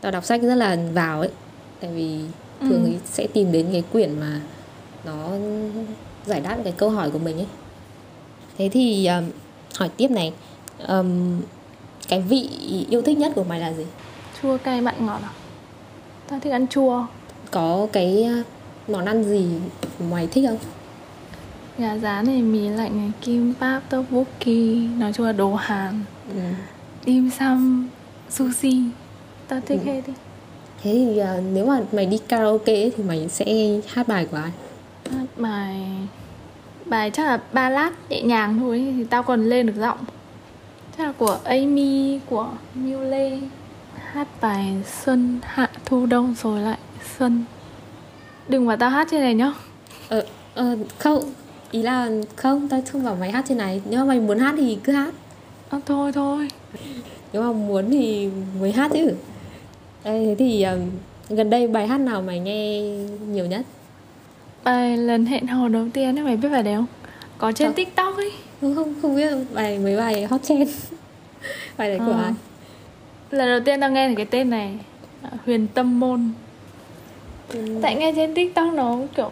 tao 0.00 0.12
đọc 0.12 0.24
sách 0.24 0.42
rất 0.42 0.54
là 0.54 0.76
vào 0.94 1.20
ấy 1.20 1.30
tại 1.80 1.90
vì 1.94 2.20
thường 2.60 2.84
ừ. 2.84 2.86
thì 2.86 2.98
sẽ 3.04 3.26
tìm 3.26 3.52
đến 3.52 3.66
cái 3.72 3.82
quyển 3.92 4.20
mà 4.20 4.40
nó 5.06 5.28
giải 6.26 6.40
đáp 6.40 6.58
cái 6.64 6.72
câu 6.76 6.90
hỏi 6.90 7.10
của 7.10 7.18
mình 7.18 7.36
ấy. 7.36 7.46
Thế 8.58 8.68
thì 8.72 9.06
um, 9.06 9.24
hỏi 9.76 9.88
tiếp 9.96 10.10
này. 10.10 10.32
Um, 10.88 11.40
cái 12.08 12.20
vị 12.20 12.48
yêu 12.90 13.02
thích 13.02 13.18
nhất 13.18 13.32
của 13.34 13.44
mày 13.44 13.60
là 13.60 13.72
gì? 13.72 13.84
Chua 14.42 14.58
cay 14.58 14.80
mặn 14.80 15.06
ngọt 15.06 15.20
à? 15.22 15.30
Tao 16.28 16.40
thích 16.40 16.50
ăn 16.50 16.66
chua. 16.66 17.06
Có 17.50 17.86
cái 17.92 18.26
uh, 18.40 18.46
món 18.90 19.04
ăn 19.04 19.24
gì 19.24 19.46
mày 20.10 20.26
thích 20.26 20.44
không? 20.48 20.58
Gà 21.78 21.96
rán 21.96 22.26
này 22.26 22.42
mì 22.42 22.68
lạnh 22.68 22.96
này 22.96 23.12
kim 23.20 23.54
pap 23.60 23.90
tteokbokki 23.90 24.88
nói 24.98 25.12
chung 25.12 25.26
là 25.26 25.32
đồ 25.32 25.54
hàn. 25.54 26.04
Ừ. 26.34 26.40
dim 27.06 27.30
sum 27.38 27.88
sushi. 28.30 28.82
Tao 29.48 29.60
thích 29.66 29.80
ừ. 29.84 29.86
hết 29.86 30.00
đi. 30.06 30.12
Thế 30.82 30.92
thì 30.92 31.20
uh, 31.20 31.44
nếu 31.52 31.66
mà 31.66 31.80
mày 31.92 32.06
đi 32.06 32.18
karaoke 32.18 32.90
thì 32.96 33.02
mày 33.04 33.28
sẽ 33.28 33.46
hát 33.86 34.08
bài 34.08 34.26
của 34.30 34.36
ai 34.36 34.50
bài 35.36 35.86
bài 36.84 37.10
chắc 37.10 37.26
là 37.26 37.40
ballad 37.52 37.92
nhẹ 38.08 38.22
nhàng 38.22 38.58
thôi 38.58 38.94
thì 38.96 39.04
tao 39.04 39.22
còn 39.22 39.48
lên 39.48 39.66
được 39.66 39.76
giọng. 39.76 39.98
Chắc 40.98 41.06
là 41.06 41.12
của 41.12 41.38
Amy 41.44 42.18
của 42.18 42.48
Miu 42.74 43.00
Lê 43.00 43.38
hát 44.12 44.28
bài 44.40 44.74
xuân 45.04 45.38
hạ 45.42 45.70
thu 45.84 46.06
đông 46.06 46.34
rồi 46.42 46.60
lại 46.60 46.78
xuân. 47.18 47.44
Đừng 48.48 48.66
bảo 48.66 48.76
tao 48.76 48.90
hát 48.90 49.08
trên 49.10 49.20
này 49.20 49.34
nhá. 49.34 49.52
Ờ 50.08 50.26
ờ 50.54 50.76
không. 50.98 51.22
Ý 51.70 51.82
là 51.82 52.10
không 52.36 52.68
tao 52.68 52.82
không 52.92 53.04
bảo 53.04 53.16
mày 53.20 53.32
hát 53.32 53.44
trên 53.48 53.58
này. 53.58 53.82
Nếu 53.90 54.00
mà 54.00 54.06
mày 54.06 54.20
muốn 54.20 54.38
hát 54.38 54.54
thì 54.58 54.78
cứ 54.84 54.92
hát. 54.92 55.14
À, 55.70 55.78
thôi 55.86 56.12
thôi. 56.12 56.48
Nếu 57.32 57.42
mà 57.42 57.52
muốn 57.52 57.90
thì 57.90 58.30
mới 58.60 58.72
hát 58.72 58.90
chứ. 58.94 59.12
Ê, 60.02 60.26
thế 60.26 60.34
thì 60.38 60.62
um, 60.62 60.80
gần 61.28 61.50
đây 61.50 61.68
bài 61.68 61.86
hát 61.86 62.00
nào 62.00 62.22
mày 62.22 62.38
nghe 62.38 62.80
nhiều 63.26 63.46
nhất 63.46 63.66
bài 64.66 64.96
lần 64.96 65.26
hẹn 65.26 65.46
hò 65.46 65.68
đầu 65.68 65.86
tiên 65.92 66.18
ấy 66.18 66.24
mày 66.24 66.36
biết 66.36 66.48
bài 66.48 66.62
đấy 66.62 66.74
không? 66.74 66.86
Có 67.38 67.52
trên 67.52 67.68
Sao? 67.68 67.72
tiktok 67.72 68.16
ấy. 68.16 68.32
Không 68.60 68.74
không 68.74 68.94
không 69.02 69.16
biết 69.16 69.32
bài 69.54 69.78
mấy 69.78 69.96
bài 69.96 70.26
hot 70.26 70.42
trend. 70.42 70.70
Bài 71.76 71.88
đấy 71.88 71.98
của 72.06 72.12
à. 72.12 72.22
ai? 72.22 72.32
Lần 73.30 73.48
đầu 73.48 73.60
tiên 73.64 73.80
tao 73.80 73.90
nghe 73.90 74.08
thì 74.08 74.14
cái 74.14 74.26
tên 74.26 74.50
này. 74.50 74.78
À, 75.22 75.30
huyền 75.46 75.66
tâm 75.74 76.00
môn. 76.00 76.30
Ừ. 77.48 77.78
tại 77.82 77.94
nghe 77.94 78.12
trên 78.16 78.34
tiktok 78.34 78.72
nó 78.74 78.98
kiểu 79.16 79.30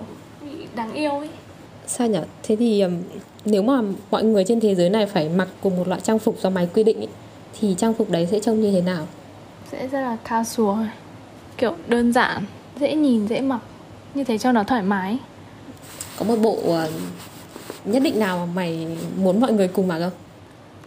đáng 0.75 0.93
yêu 0.93 1.11
ấy. 1.11 1.29
Sao 1.87 2.07
nhở? 2.07 2.25
Thế 2.43 2.57
thì 2.57 2.85
nếu 3.45 3.63
mà 3.63 3.81
mọi 4.11 4.25
người 4.25 4.45
trên 4.45 4.61
thế 4.61 4.75
giới 4.75 4.91
này 4.91 5.07
phải 5.07 5.29
mặc 5.29 5.49
cùng 5.61 5.77
một 5.77 5.89
loại 5.89 6.01
trang 6.01 6.19
phục 6.19 6.41
do 6.41 6.51
mày 6.51 6.69
quy 6.75 6.85
định 6.85 6.99
ấy, 6.99 7.09
thì 7.61 7.75
trang 7.79 7.95
phục 7.95 8.11
đấy 8.11 8.29
sẽ 8.31 8.41
trông 8.41 8.61
như 8.61 8.73
thế 8.73 8.81
nào? 8.81 9.07
Sẽ 9.73 9.89
rất 9.89 10.01
là 10.01 10.17
casual 10.29 10.87
kiểu 11.59 11.75
đơn 11.89 12.13
giản 12.13 12.45
dễ 12.81 12.95
nhìn 12.95 13.27
dễ 13.27 13.41
mặc 13.41 13.61
như 14.15 14.25
thế 14.25 14.39
cho 14.39 14.53
nó 14.53 14.65
thoải 14.65 14.83
mái. 14.83 15.19
Có 16.19 16.25
một 16.25 16.37
bộ 16.37 16.59
ờ, 16.67 16.91
nhất 17.85 18.03
định 18.03 18.19
nào 18.21 18.39
mà 18.39 18.53
mày 18.55 18.87
muốn 19.17 19.41
mọi 19.41 19.53
người 19.53 19.69
cùng 19.69 19.89
mặc 19.89 19.99
không? 19.99 20.13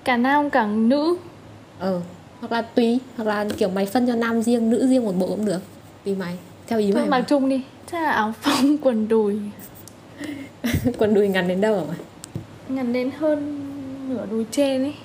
Cả 0.03 0.17
nam 0.17 0.49
cả 0.49 0.67
nữ. 0.67 1.17
Ờ 1.79 2.01
hoặc 2.39 2.51
là 2.51 2.61
tùy 2.61 2.99
hoặc 3.17 3.23
là 3.23 3.45
kiểu 3.57 3.69
mày 3.69 3.85
phân 3.85 4.07
cho 4.07 4.15
nam 4.15 4.41
riêng 4.41 4.69
nữ 4.69 4.87
riêng 4.87 5.05
một 5.05 5.13
bộ 5.19 5.27
cũng 5.27 5.45
được. 5.45 5.59
Tùy 6.05 6.15
mày 6.15 6.37
theo 6.67 6.79
ý 6.79 6.91
thôi 6.91 7.01
mày 7.01 7.09
mặc 7.21 7.25
chung 7.27 7.49
đi. 7.49 7.61
Chắc 7.91 8.03
là 8.03 8.11
áo 8.11 8.33
phông 8.41 8.77
quần 8.81 9.07
đùi. 9.07 9.39
Quần 10.97 11.13
đùi 11.13 11.27
ngắn 11.27 11.47
đến 11.47 11.61
đâu 11.61 11.75
hả 11.75 11.83
mày? 11.87 11.97
Ngắn 12.69 12.93
đến 12.93 13.11
hơn 13.19 13.63
nửa 14.09 14.25
đùi 14.25 14.45
trên 14.51 14.83
ấy. 14.83 14.95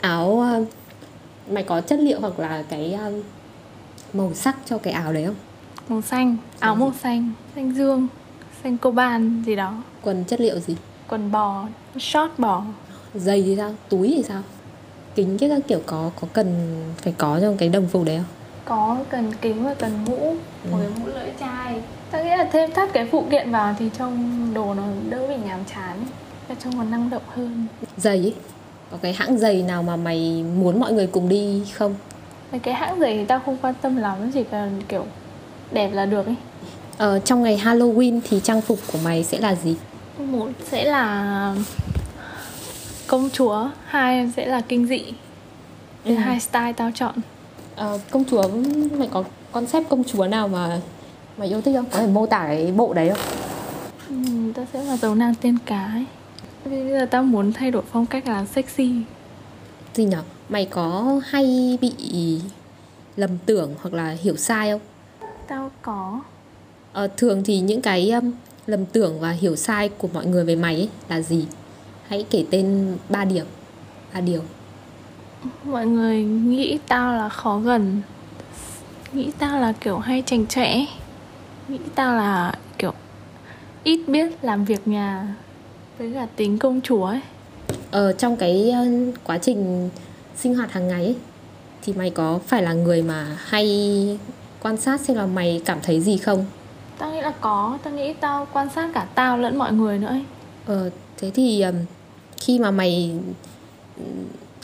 Áo 0.00 0.40
ờ, 0.40 0.64
mày 1.50 1.62
có 1.62 1.80
chất 1.80 1.98
liệu 2.00 2.20
hoặc 2.20 2.38
là 2.38 2.64
cái 2.68 2.92
ờ, 2.92 3.12
màu 4.12 4.34
sắc 4.34 4.56
cho 4.66 4.78
cái 4.78 4.92
áo 4.92 5.12
đấy 5.12 5.24
không 5.26 5.34
màu 5.88 6.02
xanh. 6.02 6.36
Áo 6.60 6.74
màu 6.74 6.92
xanh. 7.02 7.32
Xanh 7.54 7.74
dương. 7.74 8.08
Xanh 8.62 8.78
coban 8.78 9.42
gì 9.46 9.56
đó. 9.56 9.74
Quần 10.02 10.24
chất 10.24 10.40
liệu 10.40 10.58
gì? 10.60 10.76
Quần 11.08 11.32
bò. 11.32 11.64
Short 11.98 12.38
bò. 12.38 12.62
Giày 13.14 13.42
thì 13.42 13.56
sao? 13.56 13.74
Túi 13.88 14.12
thì 14.16 14.22
sao? 14.22 14.42
Kính 15.14 15.38
cái 15.38 15.48
các 15.48 15.62
kiểu 15.68 15.80
có 15.86 16.10
có 16.20 16.28
cần 16.32 16.76
phải 17.02 17.14
có 17.18 17.38
trong 17.40 17.56
cái 17.56 17.68
đồng 17.68 17.86
phục 17.88 18.04
đấy 18.04 18.16
không? 18.16 18.26
Có 18.64 18.98
cần 19.10 19.32
kính 19.40 19.64
và 19.64 19.74
cần 19.74 20.04
mũ. 20.04 20.36
Một 20.70 20.78
cái 20.80 20.90
mũ 21.00 21.06
lưỡi 21.06 21.30
chai. 21.40 21.82
Ta 22.10 22.22
nghĩ 22.22 22.30
là 22.30 22.48
thêm 22.52 22.72
thắt 22.72 22.92
cái 22.92 23.08
phụ 23.12 23.24
kiện 23.30 23.50
vào 23.50 23.74
thì 23.78 23.90
trong 23.98 24.46
đồ 24.54 24.74
nó 24.74 24.82
đỡ 25.10 25.28
bị 25.28 25.34
nhàm 25.44 25.60
chán. 25.74 26.04
Và 26.48 26.54
trông 26.64 26.76
còn 26.76 26.90
năng 26.90 27.10
động 27.10 27.22
hơn. 27.34 27.66
Giày 27.96 28.18
ấy 28.18 28.34
có 28.90 28.98
cái 29.02 29.12
hãng 29.12 29.38
giày 29.38 29.62
nào 29.62 29.82
mà 29.82 29.96
mày 29.96 30.44
muốn 30.56 30.80
mọi 30.80 30.92
người 30.92 31.06
cùng 31.06 31.28
đi 31.28 31.62
không? 31.74 31.94
Mấy 32.50 32.58
cái 32.60 32.74
hãng 32.74 33.00
giày 33.00 33.16
thì 33.18 33.24
tao 33.24 33.40
không 33.46 33.56
quan 33.62 33.74
tâm 33.82 33.96
lắm. 33.96 34.30
Chỉ 34.34 34.44
cần 34.44 34.82
kiểu 34.88 35.06
đẹp 35.72 35.90
là 35.92 36.06
được 36.06 36.26
ấy. 36.26 36.36
Ờ, 36.98 37.18
trong 37.18 37.42
ngày 37.42 37.60
Halloween 37.64 38.20
thì 38.28 38.40
trang 38.40 38.60
phục 38.60 38.78
của 38.92 38.98
mày 39.04 39.24
sẽ 39.24 39.38
là 39.38 39.54
gì? 39.54 39.76
Một 40.18 40.48
sẽ 40.70 40.84
là 40.84 41.54
công 43.06 43.30
chúa 43.32 43.68
hai 43.86 44.30
sẽ 44.36 44.46
là 44.46 44.60
kinh 44.60 44.86
dị. 44.86 45.02
Ừ. 46.04 46.14
hai 46.14 46.40
style 46.40 46.72
tao 46.72 46.90
chọn. 46.94 47.14
Ờ, 47.76 47.98
công 48.10 48.24
chúa 48.24 48.42
mày 48.98 49.08
có 49.12 49.24
concept 49.52 49.88
công 49.88 50.04
chúa 50.04 50.26
nào 50.26 50.48
mà 50.48 50.80
mày 51.36 51.48
yêu 51.48 51.60
thích 51.60 51.74
không? 51.76 51.86
Có 51.90 51.98
thể 51.98 52.06
mô 52.06 52.26
tả 52.26 52.44
cái 52.46 52.72
bộ 52.76 52.94
đấy 52.94 53.08
không? 53.08 53.18
Ừ, 54.08 54.52
tao 54.54 54.66
sẽ 54.72 54.82
là 54.82 54.96
dấu 54.96 55.14
nàng 55.14 55.34
tiên 55.34 55.58
cá 55.66 55.84
ấy 55.84 56.04
bây 56.64 56.90
giờ 56.90 57.06
tao 57.10 57.22
muốn 57.22 57.52
thay 57.52 57.70
đổi 57.70 57.82
phong 57.92 58.06
cách 58.06 58.28
là 58.28 58.44
sexy. 58.44 58.92
Gì 59.94 60.04
nhở? 60.04 60.22
Mày 60.48 60.64
có 60.64 61.20
hay 61.24 61.78
bị 61.80 61.92
lầm 63.16 63.30
tưởng 63.46 63.74
hoặc 63.82 63.94
là 63.94 64.16
hiểu 64.22 64.36
sai 64.36 64.70
không 64.70 64.80
tao 65.52 65.70
có. 65.82 66.20
Ờ, 66.92 67.08
thường 67.16 67.42
thì 67.44 67.60
những 67.60 67.82
cái 67.82 68.10
um, 68.10 68.32
lầm 68.66 68.86
tưởng 68.86 69.20
và 69.20 69.30
hiểu 69.30 69.56
sai 69.56 69.88
của 69.88 70.08
mọi 70.14 70.26
người 70.26 70.44
về 70.44 70.56
mày 70.56 70.74
ấy 70.74 70.88
là 71.08 71.20
gì? 71.20 71.46
Hãy 72.08 72.26
kể 72.30 72.44
tên 72.50 72.96
ba 73.08 73.24
điểm 73.24 73.46
ba 74.14 74.20
điều. 74.20 74.42
Mọi 75.64 75.86
người 75.86 76.22
nghĩ 76.24 76.78
tao 76.88 77.12
là 77.16 77.28
khó 77.28 77.58
gần. 77.58 78.02
Nghĩ 79.12 79.30
tao 79.38 79.60
là 79.60 79.72
kiểu 79.72 79.98
hay 79.98 80.22
chành 80.26 80.46
chẽ 80.46 80.86
nghĩ 81.68 81.78
tao 81.94 82.16
là 82.16 82.54
kiểu 82.78 82.92
ít 83.84 84.00
biết 84.06 84.32
làm 84.42 84.64
việc 84.64 84.88
nhà 84.88 85.34
với 85.98 86.12
cả 86.14 86.26
tính 86.36 86.58
công 86.58 86.80
chúa 86.80 87.04
ấy. 87.04 87.20
Ờ, 87.90 88.12
trong 88.12 88.36
cái 88.36 88.70
ờ, 88.70 88.84
quá 89.24 89.38
trình 89.38 89.90
sinh 90.36 90.54
hoạt 90.54 90.72
hàng 90.72 90.88
ngày 90.88 91.04
ấy, 91.04 91.16
thì 91.82 91.92
mày 91.92 92.10
có 92.10 92.40
phải 92.46 92.62
là 92.62 92.72
người 92.72 93.02
mà 93.02 93.36
hay 93.38 94.18
quan 94.62 94.76
sát 94.76 95.00
xem 95.00 95.16
là 95.16 95.26
mày 95.26 95.62
cảm 95.64 95.78
thấy 95.82 96.00
gì 96.00 96.16
không? 96.16 96.44
Tao 96.98 97.12
nghĩ 97.12 97.20
là 97.20 97.32
có 97.40 97.78
tao 97.82 97.92
nghĩ 97.94 98.12
tao 98.12 98.46
quan 98.52 98.68
sát 98.74 98.90
cả 98.94 99.06
tao 99.14 99.38
lẫn 99.38 99.58
mọi 99.58 99.72
người 99.72 99.98
nữa 99.98 100.08
ấy. 100.08 100.24
Ờ, 100.66 100.90
thế 101.16 101.30
thì 101.34 101.64
khi 102.40 102.58
mà 102.58 102.70
mày 102.70 103.14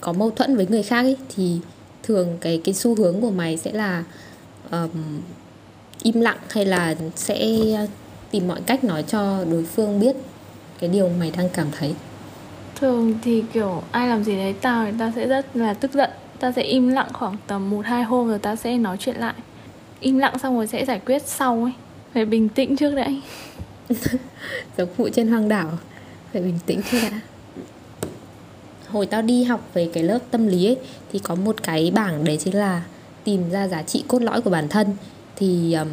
có 0.01 0.13
mâu 0.13 0.31
thuẫn 0.31 0.57
với 0.57 0.67
người 0.67 0.83
khác 0.83 1.03
ấy 1.03 1.17
thì 1.37 1.61
thường 2.03 2.39
cái 2.41 2.61
cái 2.65 2.75
xu 2.75 2.95
hướng 2.95 3.21
của 3.21 3.31
mày 3.31 3.57
sẽ 3.57 3.73
là 3.73 4.05
ừm, 4.71 5.21
im 6.03 6.21
lặng 6.21 6.39
hay 6.51 6.65
là 6.65 6.95
sẽ 7.17 7.49
tìm 8.31 8.49
mọi 8.49 8.61
cách 8.67 8.85
nói 8.85 9.03
cho 9.03 9.45
đối 9.51 9.65
phương 9.65 10.01
biết 10.01 10.17
cái 10.79 10.91
điều 10.91 11.09
mày 11.09 11.31
đang 11.37 11.49
cảm 11.49 11.67
thấy? 11.79 11.95
Thường 12.81 13.19
thì 13.23 13.45
kiểu 13.53 13.83
ai 13.91 14.09
làm 14.09 14.25
gì 14.25 14.37
đấy 14.37 14.55
tao 14.61 14.85
thì 14.85 14.93
tao 14.99 15.13
sẽ 15.17 15.27
rất 15.27 15.57
là 15.57 15.75
tức 15.75 15.93
giận. 15.93 16.11
Tao 16.41 16.53
sẽ 16.53 16.63
im 16.63 16.89
lặng 16.89 17.09
khoảng 17.13 17.37
tầm 17.47 17.71
một 17.71 17.87
hai 17.87 18.03
hôm 18.03 18.29
rồi 18.29 18.39
tao 18.39 18.57
sẽ 18.57 18.77
nói 18.79 18.97
chuyện 19.01 19.17
lại 19.17 19.35
im 20.01 20.19
lặng 20.19 20.39
xong 20.39 20.57
rồi 20.57 20.67
sẽ 20.67 20.85
giải 20.85 21.01
quyết 21.07 21.23
sau 21.27 21.63
ấy. 21.63 21.73
Phải 22.15 22.25
bình 22.25 22.49
tĩnh 22.49 22.77
trước 22.77 22.95
đã. 22.95 23.09
Giống 24.79 24.89
phụ 24.97 25.09
trên 25.13 25.29
hoang 25.29 25.49
đảo. 25.49 25.71
Phải 26.33 26.43
bình 26.43 26.59
tĩnh 26.67 26.81
trước 26.91 26.99
đã. 27.11 27.21
Hồi 28.89 29.07
tao 29.07 29.23
đi 29.23 29.45
học 29.45 29.71
về 29.75 29.91
cái 29.93 30.03
lớp 30.03 30.19
tâm 30.31 30.47
lý 30.47 30.67
ấy 30.67 30.77
thì 31.13 31.19
có 31.19 31.35
một 31.35 31.63
cái 31.63 31.93
bảng 31.95 32.25
đấy 32.25 32.37
chính 32.41 32.57
là 32.57 32.83
tìm 33.25 33.51
ra 33.51 33.69
giá 33.69 33.83
trị 33.83 34.05
cốt 34.09 34.23
lõi 34.23 34.41
của 34.41 34.51
bản 34.51 34.69
thân. 34.69 34.87
Thì 35.37 35.75
um, 35.75 35.89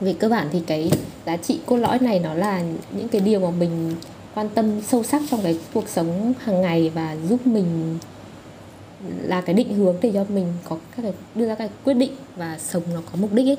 về 0.00 0.12
cơ 0.12 0.28
bản 0.28 0.48
thì 0.52 0.62
cái 0.66 0.90
giá 1.26 1.36
trị 1.36 1.58
cốt 1.66 1.76
lõi 1.76 1.98
này 1.98 2.18
nó 2.18 2.34
là 2.34 2.62
những 2.96 3.08
cái 3.08 3.20
điều 3.20 3.40
mà 3.40 3.50
mình 3.50 3.94
quan 4.34 4.48
tâm 4.48 4.80
sâu 4.80 5.02
sắc 5.02 5.22
trong 5.30 5.40
cái 5.42 5.58
cuộc 5.72 5.88
sống 5.88 6.32
hàng 6.44 6.62
ngày 6.62 6.90
và 6.94 7.16
giúp 7.28 7.46
mình 7.46 7.98
là 9.22 9.40
cái 9.40 9.54
định 9.54 9.74
hướng 9.74 9.96
để 10.02 10.10
cho 10.14 10.24
mình 10.28 10.52
có 10.68 10.76
các 10.96 11.02
cái 11.02 11.12
đưa 11.34 11.46
ra 11.46 11.54
các 11.54 11.68
cái 11.68 11.76
quyết 11.84 11.94
định 11.94 12.12
và 12.36 12.58
sống 12.58 12.82
nó 12.94 13.00
có 13.12 13.18
mục 13.18 13.32
đích 13.32 13.46
ấy. 13.46 13.56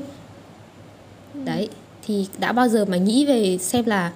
Đấy 1.46 1.70
thì 2.06 2.28
đã 2.38 2.52
bao 2.52 2.68
giờ 2.68 2.86
mà 2.86 2.98
nghĩ 2.98 3.26
về 3.26 3.58
xem 3.58 3.86
là 3.86 4.12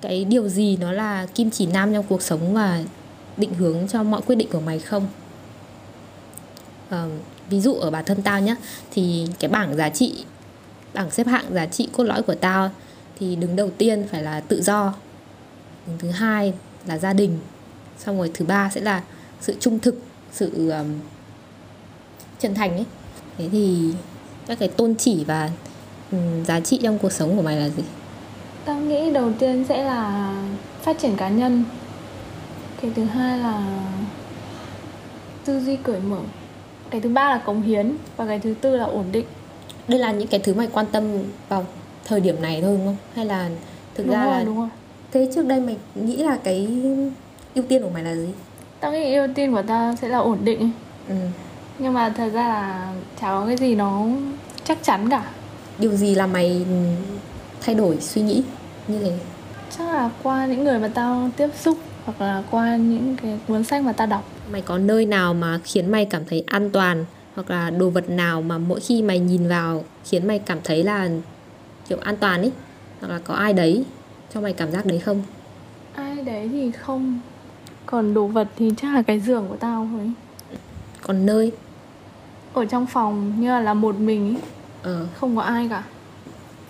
cái 0.00 0.24
điều 0.24 0.48
gì 0.48 0.76
nó 0.76 0.92
là 0.92 1.26
kim 1.34 1.50
chỉ 1.50 1.66
nam 1.66 1.92
trong 1.94 2.04
cuộc 2.08 2.22
sống 2.22 2.54
và 2.54 2.82
định 3.36 3.54
hướng 3.54 3.88
cho 3.88 4.02
mọi 4.02 4.20
quyết 4.26 4.36
định 4.36 4.48
của 4.52 4.60
mày 4.60 4.78
không? 4.78 5.06
Ờ, 6.90 7.08
ví 7.50 7.60
dụ 7.60 7.74
ở 7.74 7.90
bản 7.90 8.04
thân 8.04 8.22
tao 8.22 8.40
nhá 8.40 8.56
thì 8.90 9.26
cái 9.38 9.48
bảng 9.50 9.76
giá 9.76 9.88
trị 9.88 10.24
bảng 10.94 11.10
xếp 11.10 11.26
hạng 11.26 11.54
giá 11.54 11.66
trị 11.66 11.88
cốt 11.92 12.02
lõi 12.04 12.22
của 12.22 12.34
tao 12.34 12.70
thì 13.18 13.36
đứng 13.36 13.56
đầu 13.56 13.70
tiên 13.70 14.06
phải 14.10 14.22
là 14.22 14.40
tự 14.40 14.62
do 14.62 14.94
đứng 15.86 15.98
thứ 15.98 16.10
hai 16.10 16.52
là 16.86 16.98
gia 16.98 17.12
đình 17.12 17.38
xong 17.98 18.18
rồi 18.18 18.30
thứ 18.34 18.44
ba 18.44 18.70
sẽ 18.74 18.80
là 18.80 19.02
sự 19.40 19.56
trung 19.60 19.78
thực 19.78 19.98
sự 20.32 20.70
um, 20.70 20.86
chân 22.38 22.54
thành 22.54 22.70
ấy. 22.70 22.84
Thế 23.38 23.48
thì 23.52 23.92
các 24.46 24.58
cái 24.58 24.68
tôn 24.68 24.94
chỉ 24.94 25.24
và 25.24 25.50
um, 26.12 26.44
giá 26.44 26.60
trị 26.60 26.80
trong 26.82 26.98
cuộc 26.98 27.12
sống 27.12 27.36
của 27.36 27.42
mày 27.42 27.56
là 27.56 27.68
gì? 27.68 27.82
Tao 28.64 28.80
nghĩ 28.80 29.10
đầu 29.10 29.32
tiên 29.38 29.64
sẽ 29.68 29.84
là 29.84 30.32
phát 30.82 30.98
triển 30.98 31.16
cá 31.16 31.28
nhân. 31.28 31.64
Cái 32.82 32.90
thứ 32.94 33.04
hai 33.04 33.38
là 33.38 33.78
tư 35.44 35.60
duy 35.60 35.76
cởi 35.76 36.00
mở. 36.00 36.20
Cái 36.90 37.00
thứ 37.00 37.08
ba 37.08 37.30
là 37.30 37.38
cống 37.38 37.62
hiến. 37.62 37.96
Và 38.16 38.26
cái 38.26 38.38
thứ 38.38 38.54
tư 38.60 38.76
là 38.76 38.84
ổn 38.84 39.04
định. 39.12 39.26
Đây 39.88 39.98
là 39.98 40.12
những 40.12 40.28
cái 40.28 40.40
thứ 40.40 40.54
mày 40.54 40.68
quan 40.72 40.86
tâm 40.92 41.04
vào 41.48 41.66
thời 42.04 42.20
điểm 42.20 42.42
này 42.42 42.62
thôi 42.62 42.76
đúng 42.76 42.86
không? 42.86 42.96
Hay 43.14 43.26
là 43.26 43.50
thực 43.94 44.06
đúng 44.06 44.14
ra 44.14 44.24
rồi 44.24 44.32
là 44.38 44.44
đúng 44.44 44.58
rồi. 44.58 44.68
thế 45.12 45.30
trước 45.34 45.46
đây 45.46 45.60
mày 45.60 45.76
nghĩ 45.94 46.16
là 46.16 46.36
cái 46.36 46.68
ưu 47.54 47.64
tiên 47.68 47.82
của 47.82 47.90
mày 47.90 48.04
là 48.04 48.14
gì 48.14 48.28
tao 48.82 48.92
nghĩ 48.92 49.14
ưu 49.14 49.28
tiên 49.34 49.52
của 49.52 49.62
tao 49.62 49.94
sẽ 49.96 50.08
là 50.08 50.18
ổn 50.18 50.38
định. 50.44 50.70
Ừ. 51.08 51.14
nhưng 51.78 51.94
mà 51.94 52.08
thật 52.16 52.28
ra 52.32 52.48
là 52.48 52.92
chả 53.20 53.28
có 53.28 53.44
cái 53.46 53.56
gì 53.56 53.74
nó 53.74 54.06
chắc 54.64 54.78
chắn 54.82 55.10
cả. 55.10 55.24
Điều 55.78 55.92
gì 55.92 56.14
làm 56.14 56.32
mày 56.32 56.66
thay 57.60 57.74
đổi 57.74 58.00
suy 58.00 58.22
nghĩ 58.22 58.42
như 58.88 58.98
thế? 58.98 59.18
Chắc 59.78 59.84
là 59.84 60.10
qua 60.22 60.46
những 60.46 60.64
người 60.64 60.78
mà 60.78 60.88
tao 60.88 61.30
tiếp 61.36 61.48
xúc 61.60 61.78
hoặc 62.04 62.20
là 62.20 62.42
qua 62.50 62.76
những 62.76 63.16
cái 63.22 63.38
cuốn 63.48 63.64
sách 63.64 63.82
mà 63.82 63.92
tao 63.92 64.06
đọc. 64.06 64.24
Mày 64.52 64.60
có 64.62 64.78
nơi 64.78 65.06
nào 65.06 65.34
mà 65.34 65.58
khiến 65.64 65.90
mày 65.90 66.04
cảm 66.04 66.24
thấy 66.24 66.44
an 66.46 66.70
toàn 66.70 67.04
hoặc 67.34 67.50
là 67.50 67.70
đồ 67.70 67.90
vật 67.90 68.10
nào 68.10 68.42
mà 68.42 68.58
mỗi 68.58 68.80
khi 68.80 69.02
mày 69.02 69.18
nhìn 69.18 69.48
vào 69.48 69.84
khiến 70.04 70.26
mày 70.26 70.38
cảm 70.38 70.58
thấy 70.64 70.84
là 70.84 71.08
kiểu 71.88 71.98
an 71.98 72.16
toàn 72.16 72.40
ấy? 72.40 72.52
Hoặc 73.00 73.08
là 73.08 73.18
có 73.24 73.34
ai 73.34 73.52
đấy 73.52 73.84
cho 74.34 74.40
mày 74.40 74.52
cảm 74.52 74.70
giác 74.70 74.86
đấy 74.86 74.98
không? 74.98 75.22
Ai 75.94 76.16
đấy 76.24 76.48
thì 76.52 76.70
không 76.70 77.20
còn 77.92 78.14
đồ 78.14 78.26
vật 78.26 78.48
thì 78.56 78.72
chắc 78.76 78.94
là 78.94 79.02
cái 79.02 79.20
giường 79.20 79.46
của 79.48 79.56
tao 79.56 79.88
thôi. 79.90 80.10
Còn 81.02 81.26
nơi? 81.26 81.52
Ở 82.52 82.64
trong 82.64 82.86
phòng 82.86 83.32
như 83.38 83.48
là, 83.48 83.60
là 83.60 83.74
một 83.74 83.98
mình 83.98 84.34
ấy, 84.34 84.42
ờ. 84.82 85.06
Không 85.14 85.36
có 85.36 85.42
ai 85.42 85.68
cả. 85.70 85.82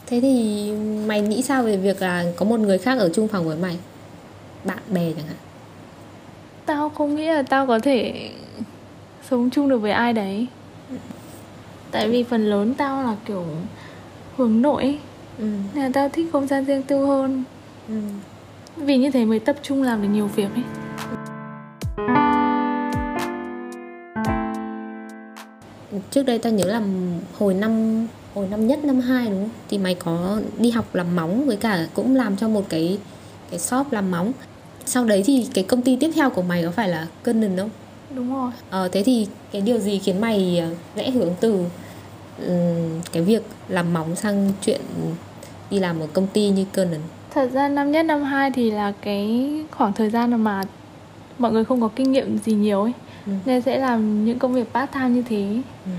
Thế 0.07 0.21
thì 0.21 0.71
mày 1.07 1.21
nghĩ 1.21 1.43
sao 1.43 1.62
về 1.62 1.76
việc 1.76 2.02
là 2.02 2.25
có 2.37 2.45
một 2.45 2.61
người 2.61 2.79
khác 2.79 2.99
ở 2.99 3.11
chung 3.14 3.29
phòng 3.29 3.45
với 3.45 3.57
mày? 3.57 3.79
Bạn 4.64 4.79
bè 4.93 5.12
chẳng 5.17 5.26
hạn. 5.26 5.37
Tao 6.67 6.88
không 6.88 7.17
nghĩ 7.17 7.26
là 7.26 7.43
tao 7.43 7.67
có 7.67 7.79
thể 7.79 8.31
sống 9.31 9.50
chung 9.50 9.69
được 9.69 9.79
với 9.79 9.93
ai 9.93 10.12
đấy. 10.12 10.47
Tại 11.91 12.09
vì 12.09 12.23
phần 12.23 12.50
lớn 12.50 12.75
tao 12.75 13.02
là 13.02 13.17
kiểu 13.26 13.45
hướng 14.37 14.62
nội 14.62 14.83
ấy. 14.83 14.99
ừ. 15.38 15.45
nên 15.75 15.85
là 15.85 15.91
tao 15.93 16.09
thích 16.09 16.26
không 16.33 16.47
gian 16.47 16.64
riêng 16.64 16.83
tư 16.83 17.07
hơn. 17.07 17.45
Ừ. 17.88 17.95
vì 18.76 18.97
như 18.97 19.11
thế 19.11 19.25
mới 19.25 19.38
tập 19.38 19.57
trung 19.62 19.83
làm 19.83 20.02
được 20.02 20.09
nhiều 20.09 20.26
việc 20.26 20.49
ấy. 20.55 20.64
Trước 26.11 26.23
đây 26.23 26.38
tao 26.38 26.52
nhớ 26.52 26.64
là 26.64 26.83
hồi 27.38 27.55
năm 27.55 28.07
hồi 28.35 28.49
năm 28.50 28.67
nhất 28.67 28.85
năm 28.85 29.00
hai 29.00 29.26
đúng 29.26 29.41
không? 29.43 29.50
Thì 29.69 29.79
mày 29.79 29.95
có 29.95 30.41
đi 30.59 30.71
học 30.71 30.95
làm 30.95 31.17
móng 31.17 31.47
với 31.47 31.57
cả 31.57 31.87
cũng 31.95 32.17
làm 32.17 32.37
cho 32.37 32.49
một 32.49 32.64
cái 32.69 32.99
cái 33.50 33.59
shop 33.59 33.93
làm 33.93 34.11
móng. 34.11 34.33
Sau 34.85 35.05
đấy 35.05 35.23
thì 35.26 35.49
cái 35.55 35.64
công 35.64 35.83
ty 35.83 35.97
tiếp 35.97 36.11
theo 36.14 36.31
của 36.31 36.43
mày 36.43 36.64
có 36.64 36.71
phải 36.71 36.88
là 36.88 37.07
Canon 37.25 37.57
không? 37.57 37.71
Đúng 38.14 38.35
rồi. 38.35 38.50
Ờ 38.71 38.88
thế 38.93 39.02
thì 39.02 39.26
cái 39.52 39.62
điều 39.62 39.79
gì 39.79 39.99
khiến 39.99 40.21
mày 40.21 40.59
ờ, 40.59 40.75
rẽ 40.97 41.11
hướng 41.11 41.35
từ 41.41 41.64
ừm, 42.47 43.00
cái 43.12 43.23
việc 43.23 43.43
làm 43.69 43.93
móng 43.93 44.17
sang 44.17 44.52
chuyện 44.62 44.81
đi 45.71 45.79
làm 45.79 46.00
ở 46.00 46.07
công 46.12 46.26
ty 46.26 46.49
như 46.49 46.64
Canon 46.73 47.00
thật 47.34 47.50
ra 47.52 47.68
năm 47.68 47.92
nhất 47.92 48.02
năm 48.02 48.22
hai 48.22 48.50
thì 48.50 48.70
là 48.70 48.92
cái 49.00 49.50
khoảng 49.70 49.92
thời 49.92 50.10
gian 50.10 50.44
mà 50.44 50.62
mọi 51.38 51.52
người 51.52 51.64
không 51.64 51.80
có 51.80 51.88
kinh 51.96 52.12
nghiệm 52.12 52.38
gì 52.38 52.52
nhiều 52.52 52.82
ấy 52.82 52.92
Ừ. 53.26 53.32
nên 53.44 53.62
sẽ 53.62 53.78
làm 53.78 54.24
những 54.24 54.38
công 54.38 54.54
việc 54.54 54.72
part 54.74 54.90
time 54.92 55.08
như 55.08 55.22
thế 55.28 55.56
Ừ. 55.86 55.90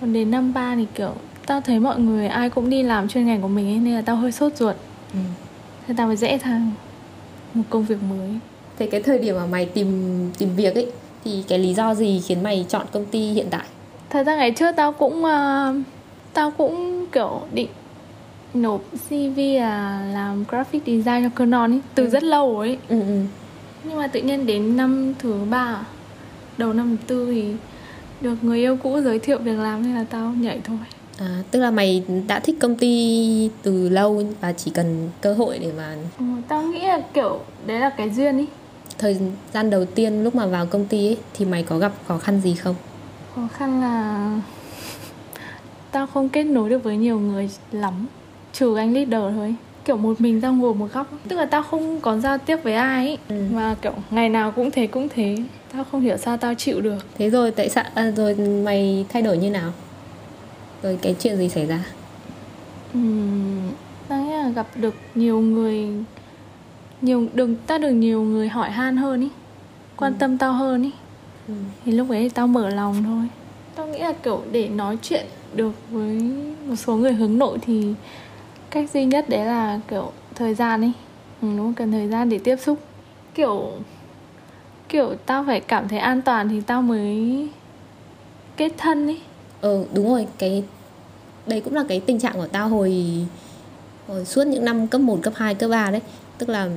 còn 0.00 0.12
đến 0.12 0.30
năm 0.30 0.52
ba 0.54 0.74
thì 0.76 0.86
kiểu 0.94 1.12
tao 1.46 1.60
thấy 1.60 1.80
mọi 1.80 1.98
người 2.00 2.28
ai 2.28 2.50
cũng 2.50 2.70
đi 2.70 2.82
làm 2.82 3.08
chuyên 3.08 3.26
ngành 3.26 3.42
của 3.42 3.48
mình 3.48 3.66
ấy 3.68 3.76
nên 3.78 3.94
là 3.94 4.02
tao 4.02 4.16
hơi 4.16 4.32
sốt 4.32 4.56
ruột 4.56 4.76
Ừ. 5.12 5.18
nên 5.88 5.96
tao 5.96 6.06
mới 6.06 6.16
rẽ 6.16 6.38
sang 6.38 6.70
một 7.54 7.62
công 7.70 7.84
việc 7.84 8.02
mới 8.02 8.28
Thế 8.78 8.86
cái 8.86 9.02
thời 9.02 9.18
điểm 9.18 9.34
mà 9.36 9.46
mày 9.46 9.66
tìm 9.66 10.30
tìm 10.38 10.48
việc 10.56 10.74
ấy 10.74 10.86
thì 11.24 11.44
cái 11.48 11.58
lý 11.58 11.74
do 11.74 11.94
gì 11.94 12.22
khiến 12.26 12.42
mày 12.42 12.66
chọn 12.68 12.86
công 12.92 13.04
ty 13.06 13.32
hiện 13.32 13.46
tại? 13.50 13.64
thật 14.10 14.24
ra 14.26 14.36
ngày 14.36 14.50
trước 14.50 14.76
tao 14.76 14.92
cũng 14.92 15.24
ờ, 15.24 15.74
tao 16.32 16.50
cũng 16.50 17.06
kiểu 17.12 17.40
định 17.52 17.68
nộp 18.54 18.80
CV 19.08 19.38
là 19.58 20.04
làm 20.14 20.44
graphic 20.48 20.82
design 20.86 21.22
cho 21.24 21.28
Canon 21.36 21.72
ấy 21.72 21.80
từ 21.94 22.04
Ừ. 22.04 22.10
rất 22.10 22.22
lâu 22.22 22.54
rồi 22.54 22.66
ấy 22.68 22.78
Ừ 22.88 23.00
ừ. 23.00 23.20
nhưng 23.84 23.96
mà 23.96 24.06
tự 24.06 24.20
nhiên 24.22 24.46
đến 24.46 24.76
năm 24.76 25.14
thứ 25.18 25.34
ba 25.50 25.86
đầu 26.58 26.72
năm 26.72 26.96
thứ 26.96 27.04
tư 27.06 27.26
thì 27.32 27.44
được 28.20 28.44
người 28.44 28.58
yêu 28.58 28.76
cũ 28.82 29.00
giới 29.00 29.18
thiệu 29.18 29.38
việc 29.38 29.58
làm 29.58 29.82
nên 29.82 29.94
là 29.94 30.04
tao 30.10 30.30
nhảy 30.40 30.60
thôi 30.64 30.76
À, 31.18 31.42
tức 31.50 31.60
là 31.60 31.70
mày 31.70 32.02
đã 32.28 32.40
thích 32.40 32.56
công 32.60 32.76
ty 32.76 33.50
từ 33.62 33.88
lâu 33.88 34.22
và 34.40 34.52
chỉ 34.52 34.70
cần 34.70 35.08
cơ 35.20 35.34
hội 35.34 35.58
để 35.58 35.72
mà 35.76 35.96
ừ, 36.18 36.24
tao 36.48 36.62
nghĩ 36.62 36.80
là 36.86 37.00
kiểu 37.14 37.40
đấy 37.66 37.80
là 37.80 37.90
cái 37.90 38.10
duyên 38.10 38.38
ý 38.38 38.46
thời 38.98 39.18
gian 39.54 39.70
đầu 39.70 39.84
tiên 39.84 40.24
lúc 40.24 40.34
mà 40.34 40.46
vào 40.46 40.66
công 40.66 40.86
ty 40.86 41.06
ấy 41.08 41.16
thì 41.34 41.44
mày 41.44 41.62
có 41.62 41.78
gặp 41.78 41.92
khó 42.08 42.18
khăn 42.18 42.40
gì 42.40 42.54
không? 42.54 42.74
khó 43.34 43.48
khăn 43.52 43.80
là 43.80 44.30
tao 45.92 46.06
không 46.06 46.28
kết 46.28 46.44
nối 46.44 46.70
được 46.70 46.84
với 46.84 46.96
nhiều 46.96 47.20
người 47.20 47.50
lắm 47.72 48.06
trừ 48.52 48.76
anh 48.76 48.94
leader 48.94 49.36
thôi. 49.36 49.54
Kiểu 49.84 49.96
một 49.96 50.20
mình 50.20 50.40
tao 50.40 50.52
ngồi 50.52 50.74
một 50.74 50.88
góc. 50.92 51.06
Tức 51.28 51.36
là 51.36 51.46
tao 51.46 51.62
không 51.62 52.00
có 52.00 52.18
giao 52.18 52.38
tiếp 52.38 52.56
với 52.62 52.74
ai 52.74 53.06
ấy. 53.06 53.18
Ừ. 53.28 53.44
mà 53.54 53.76
kiểu 53.82 53.92
ngày 54.10 54.28
nào 54.28 54.52
cũng 54.52 54.70
thế 54.70 54.86
cũng 54.86 55.08
thế. 55.08 55.36
Tao 55.72 55.84
không 55.84 56.00
hiểu 56.00 56.16
sao 56.16 56.36
tao 56.36 56.54
chịu 56.54 56.80
được. 56.80 56.98
Thế 57.18 57.30
rồi 57.30 57.50
tại 57.50 57.68
sao 57.68 57.84
à, 57.94 58.10
rồi 58.10 58.34
mày 58.34 59.06
thay 59.08 59.22
đổi 59.22 59.38
như 59.38 59.50
nào? 59.50 59.72
Rồi 60.82 60.98
cái 61.02 61.16
chuyện 61.20 61.36
gì 61.36 61.48
xảy 61.48 61.66
ra? 61.66 61.84
Ừm, 62.94 63.70
tao 64.08 64.24
nghĩ 64.24 64.32
là 64.32 64.48
gặp 64.48 64.66
được 64.76 64.94
nhiều 65.14 65.40
người 65.40 65.88
nhiều 67.02 67.26
đừng 67.34 67.56
ta 67.66 67.78
được 67.78 67.90
nhiều 67.90 68.22
người 68.22 68.48
hỏi 68.48 68.70
han 68.70 68.96
hơn 68.96 69.20
ý. 69.20 69.28
Quan 69.96 70.14
tâm 70.14 70.38
tao 70.38 70.52
hơn 70.52 70.82
ý. 70.82 70.90
Ừ. 71.48 71.54
thì 71.84 71.92
lúc 71.92 72.10
ấy 72.10 72.30
tao 72.34 72.46
mở 72.46 72.68
lòng 72.68 73.04
thôi. 73.04 73.28
Tao 73.74 73.86
nghĩ 73.86 73.98
là 73.98 74.12
kiểu 74.12 74.42
để 74.52 74.68
nói 74.68 74.98
chuyện 75.02 75.26
được 75.54 75.72
với 75.90 76.20
một 76.66 76.76
số 76.76 76.96
người 76.96 77.12
hướng 77.12 77.38
nội 77.38 77.58
thì 77.66 77.94
cách 78.70 78.90
duy 78.94 79.04
nhất 79.04 79.28
đấy 79.28 79.44
là 79.44 79.80
kiểu 79.88 80.12
thời 80.34 80.54
gian 80.54 80.80
ấy 80.80 80.92
ừ, 81.42 81.48
đúng 81.48 81.58
không? 81.58 81.74
cần 81.74 81.92
thời 81.92 82.08
gian 82.08 82.28
để 82.28 82.38
tiếp 82.44 82.56
xúc 82.56 82.78
kiểu 83.34 83.72
kiểu 84.88 85.14
tao 85.26 85.44
phải 85.46 85.60
cảm 85.60 85.88
thấy 85.88 85.98
an 85.98 86.22
toàn 86.22 86.48
thì 86.48 86.60
tao 86.60 86.82
mới 86.82 87.48
kết 88.56 88.72
thân 88.78 89.06
ấy 89.06 89.20
Ờ 89.60 89.84
đúng 89.94 90.08
rồi, 90.10 90.26
cái 90.38 90.64
đây 91.46 91.60
cũng 91.60 91.74
là 91.74 91.84
cái 91.88 92.00
tình 92.00 92.18
trạng 92.20 92.32
của 92.34 92.46
tao 92.46 92.68
hồi 92.68 93.04
hồi 94.08 94.24
suốt 94.24 94.46
những 94.46 94.64
năm 94.64 94.86
cấp 94.86 95.00
1, 95.00 95.18
cấp 95.22 95.32
2, 95.36 95.54
cấp 95.54 95.70
3 95.70 95.90
đấy. 95.90 96.00
Tức 96.38 96.48
là 96.48 96.68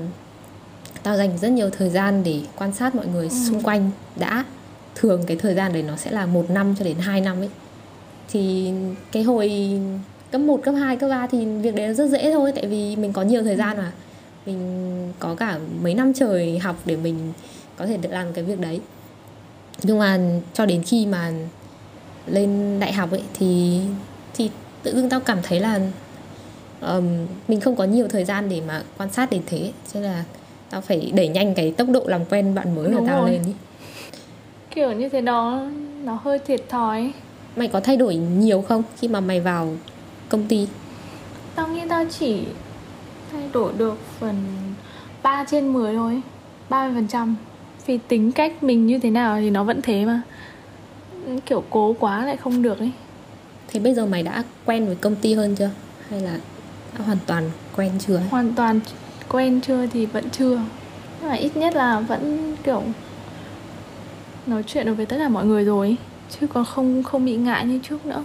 tao 1.03 1.17
dành 1.17 1.38
rất 1.38 1.51
nhiều 1.51 1.69
thời 1.69 1.89
gian 1.89 2.23
để 2.23 2.41
quan 2.58 2.73
sát 2.73 2.95
mọi 2.95 3.08
người 3.08 3.29
Ừ. 3.29 3.36
xung 3.49 3.62
quanh 3.63 3.91
đã 4.15 4.43
thường 4.95 5.23
cái 5.27 5.38
thời 5.38 5.56
gian 5.56 5.73
đấy 5.73 5.84
nó 5.84 5.95
sẽ 5.95 6.12
là 6.12 6.25
một 6.25 6.45
năm 6.49 6.75
cho 6.79 6.86
đến 6.86 6.97
2 6.97 7.21
năm 7.21 7.38
ấy. 7.41 7.49
Thì 8.29 8.71
cái 9.12 9.23
hồi 9.23 9.51
cấp 10.33 10.41
1, 10.41 10.59
cấp 10.63 10.75
2, 10.79 10.97
cấp 10.97 11.09
3 11.09 11.27
thì 11.27 11.45
việc 11.45 11.75
đấy 11.75 11.93
rất 11.93 12.09
dễ 12.09 12.31
thôi 12.31 12.51
tại 12.55 12.67
vì 12.67 12.95
mình 12.95 13.13
có 13.13 13.21
nhiều 13.21 13.43
thời 13.43 13.55
gian 13.55 13.77
mà. 13.77 13.91
Mình 14.45 15.13
có 15.19 15.35
cả 15.35 15.59
mấy 15.81 15.93
năm 15.93 16.13
trời 16.13 16.59
học 16.59 16.75
để 16.85 16.95
mình 16.95 17.33
có 17.77 17.85
thể 17.85 17.97
được 17.97 18.09
làm 18.11 18.33
cái 18.33 18.43
việc 18.43 18.59
đấy. 18.59 18.81
Nhưng 19.83 19.99
mà 19.99 20.19
cho 20.53 20.65
đến 20.65 20.83
khi 20.83 21.05
mà 21.05 21.31
lên 22.27 22.79
đại 22.79 22.93
học 22.93 23.11
ấy 23.11 23.21
thì 23.33 23.79
thì 24.33 24.49
tự 24.83 24.95
dưng 24.95 25.09
tao 25.09 25.19
cảm 25.19 25.37
thấy 25.43 25.59
là 25.59 25.79
ờm, 26.79 27.03
mình 27.47 27.59
không 27.59 27.75
có 27.75 27.83
nhiều 27.83 28.07
thời 28.07 28.25
gian 28.25 28.49
để 28.49 28.61
mà 28.67 28.83
quan 28.97 29.09
sát 29.11 29.29
đến 29.31 29.41
thế 29.45 29.71
cho 29.93 29.99
nên 29.99 30.11
là 30.11 30.23
tao 30.69 30.81
phải 30.81 31.11
đẩy 31.15 31.27
nhanh 31.27 31.53
cái 31.53 31.71
tốc 31.71 31.87
độ 31.89 32.03
làm 32.05 32.25
quen 32.25 32.55
bạn 32.55 32.75
mới 32.75 32.85
của 32.85 32.91
Đúng 32.91 33.07
tao 33.07 33.21
rồi. 33.21 33.31
lên 33.31 33.43
ý. 33.45 33.53
kiểu 34.75 34.91
như 34.91 35.09
thế 35.09 35.21
đó 35.21 35.67
nó 36.03 36.19
hơi 36.23 36.39
thiệt 36.39 36.69
thòi 36.69 37.11
mày 37.55 37.67
có 37.67 37.79
thay 37.79 37.97
đổi 37.97 38.15
nhiều 38.15 38.61
không 38.61 38.83
khi 38.97 39.07
mà 39.07 39.19
mày 39.19 39.39
vào 39.39 39.75
công 40.33 40.47
ty? 40.47 40.67
Tao 41.55 41.67
nghĩ 41.67 41.81
tao 41.89 42.05
chỉ 42.19 42.43
thay 43.31 43.49
đổi 43.53 43.73
được 43.77 43.97
phần 44.19 44.35
3 45.23 45.45
trên 45.51 45.73
10 45.73 45.95
thôi 45.95 46.21
30% 46.69 47.33
Vì 47.85 47.97
tính 48.07 48.31
cách 48.31 48.63
mình 48.63 48.87
như 48.87 48.99
thế 48.99 49.09
nào 49.09 49.37
thì 49.39 49.49
nó 49.49 49.63
vẫn 49.63 49.81
thế 49.81 50.05
mà. 50.05 50.21
Kiểu 51.45 51.63
cố 51.69 51.95
quá 51.99 52.25
lại 52.25 52.37
không 52.37 52.61
được 52.61 52.79
ấy. 52.79 52.91
Thế 53.67 53.79
bây 53.79 53.93
giờ 53.93 54.05
mày 54.05 54.23
đã 54.23 54.43
quen 54.65 54.85
với 54.85 54.95
công 54.95 55.15
ty 55.15 55.33
hơn 55.33 55.55
chưa? 55.55 55.69
Hay 56.09 56.19
là 56.19 56.39
đã 56.97 57.05
hoàn 57.05 57.17
toàn 57.25 57.51
quen 57.75 57.91
chưa 57.99 58.15
ấy? 58.15 58.27
Hoàn 58.29 58.53
toàn 58.53 58.79
quen 59.29 59.61
chưa 59.61 59.87
thì 59.87 60.05
vẫn 60.05 60.29
chưa. 60.29 60.61
Nhưng 61.19 61.29
mà 61.29 61.35
ít 61.35 61.57
nhất 61.57 61.75
là 61.75 61.99
vẫn 61.99 62.55
kiểu 62.63 62.83
Nói 64.45 64.63
chuyện 64.67 64.85
được 64.85 64.93
với 64.93 65.05
tất 65.05 65.15
cả 65.19 65.29
mọi 65.29 65.45
người 65.45 65.65
rồi. 65.65 65.87
Ấy. 65.87 65.95
Chứ 66.29 66.47
còn 66.47 66.65
không 66.65 67.03
không 67.03 67.25
bị 67.25 67.35
ngại 67.35 67.65
như 67.65 67.79
trước 67.83 68.05
nữa 68.05 68.23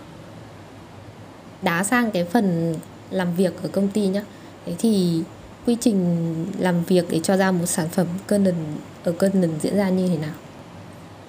đá 1.62 1.84
sang 1.84 2.10
cái 2.10 2.24
phần 2.24 2.74
làm 3.10 3.34
việc 3.34 3.62
ở 3.62 3.68
công 3.68 3.88
ty 3.88 4.06
nhá. 4.06 4.22
Thế 4.66 4.74
thì 4.78 5.22
quy 5.66 5.76
trình 5.80 6.46
làm 6.58 6.84
việc 6.84 7.06
để 7.10 7.20
cho 7.22 7.36
ra 7.36 7.50
một 7.50 7.66
sản 7.66 7.88
phẩm 7.88 8.06
Canon 8.28 8.54
ở 9.04 9.12
Canon 9.12 9.50
diễn 9.60 9.76
ra 9.76 9.88
như 9.88 10.08
thế 10.08 10.16
nào? 10.16 10.34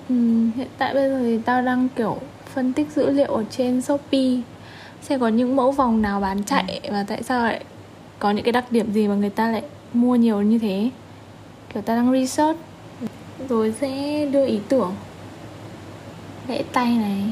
Ừm, 0.10 0.52
hiện 0.52 0.68
tại 0.78 0.94
bây 0.94 1.10
giờ 1.10 1.20
thì 1.24 1.40
tao 1.46 1.62
đang 1.62 1.88
kiểu 1.96 2.18
phân 2.54 2.74
tích 2.74 2.88
dữ 2.96 3.10
liệu 3.10 3.28
ở 3.28 3.44
trên 3.50 3.82
Shopee 3.82 4.42
xem 5.02 5.20
có 5.20 5.28
những 5.28 5.56
mẫu 5.56 5.72
vòng 5.72 6.02
nào 6.02 6.20
bán 6.20 6.44
chạy 6.44 6.82
và 6.92 7.06
tại 7.08 7.24
sao 7.24 7.44
lại 7.44 7.64
có 8.20 8.32
những 8.32 8.46
cái 8.46 8.52
đặc 8.52 8.72
điểm 8.72 8.94
gì 8.94 9.08
mà 9.08 9.16
người 9.16 9.30
ta 9.30 9.52
lại 9.52 9.64
mua 9.94 10.16
nhiều 10.16 10.42
như 10.42 10.60
thế. 10.60 10.90
Kiểu 11.74 11.82
ta 11.82 11.96
đang 11.96 12.12
research. 12.12 12.60
Rồi 13.50 13.74
sẽ 13.82 14.26
đưa 14.32 14.46
ý 14.46 14.60
tưởng. 14.70 14.94
Vẽ 16.48 16.64
tay 16.74 16.96
này 16.96 17.24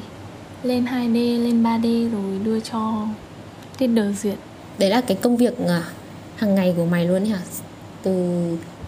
lên 0.63 0.85
2D 0.85 1.43
lên 1.43 1.63
3D 1.63 2.11
rồi 2.11 2.39
đưa 2.43 2.59
cho 2.59 3.07
leader 3.79 4.23
duyệt. 4.23 4.37
Đấy 4.79 4.89
là 4.89 5.01
cái 5.01 5.17
công 5.21 5.37
việc 5.37 5.57
à, 5.67 5.83
hàng 6.35 6.55
ngày 6.55 6.73
của 6.77 6.85
mày 6.85 7.05
luôn 7.05 7.23
ấy 7.23 7.29
hả? 7.29 7.39
Từ 8.03 8.11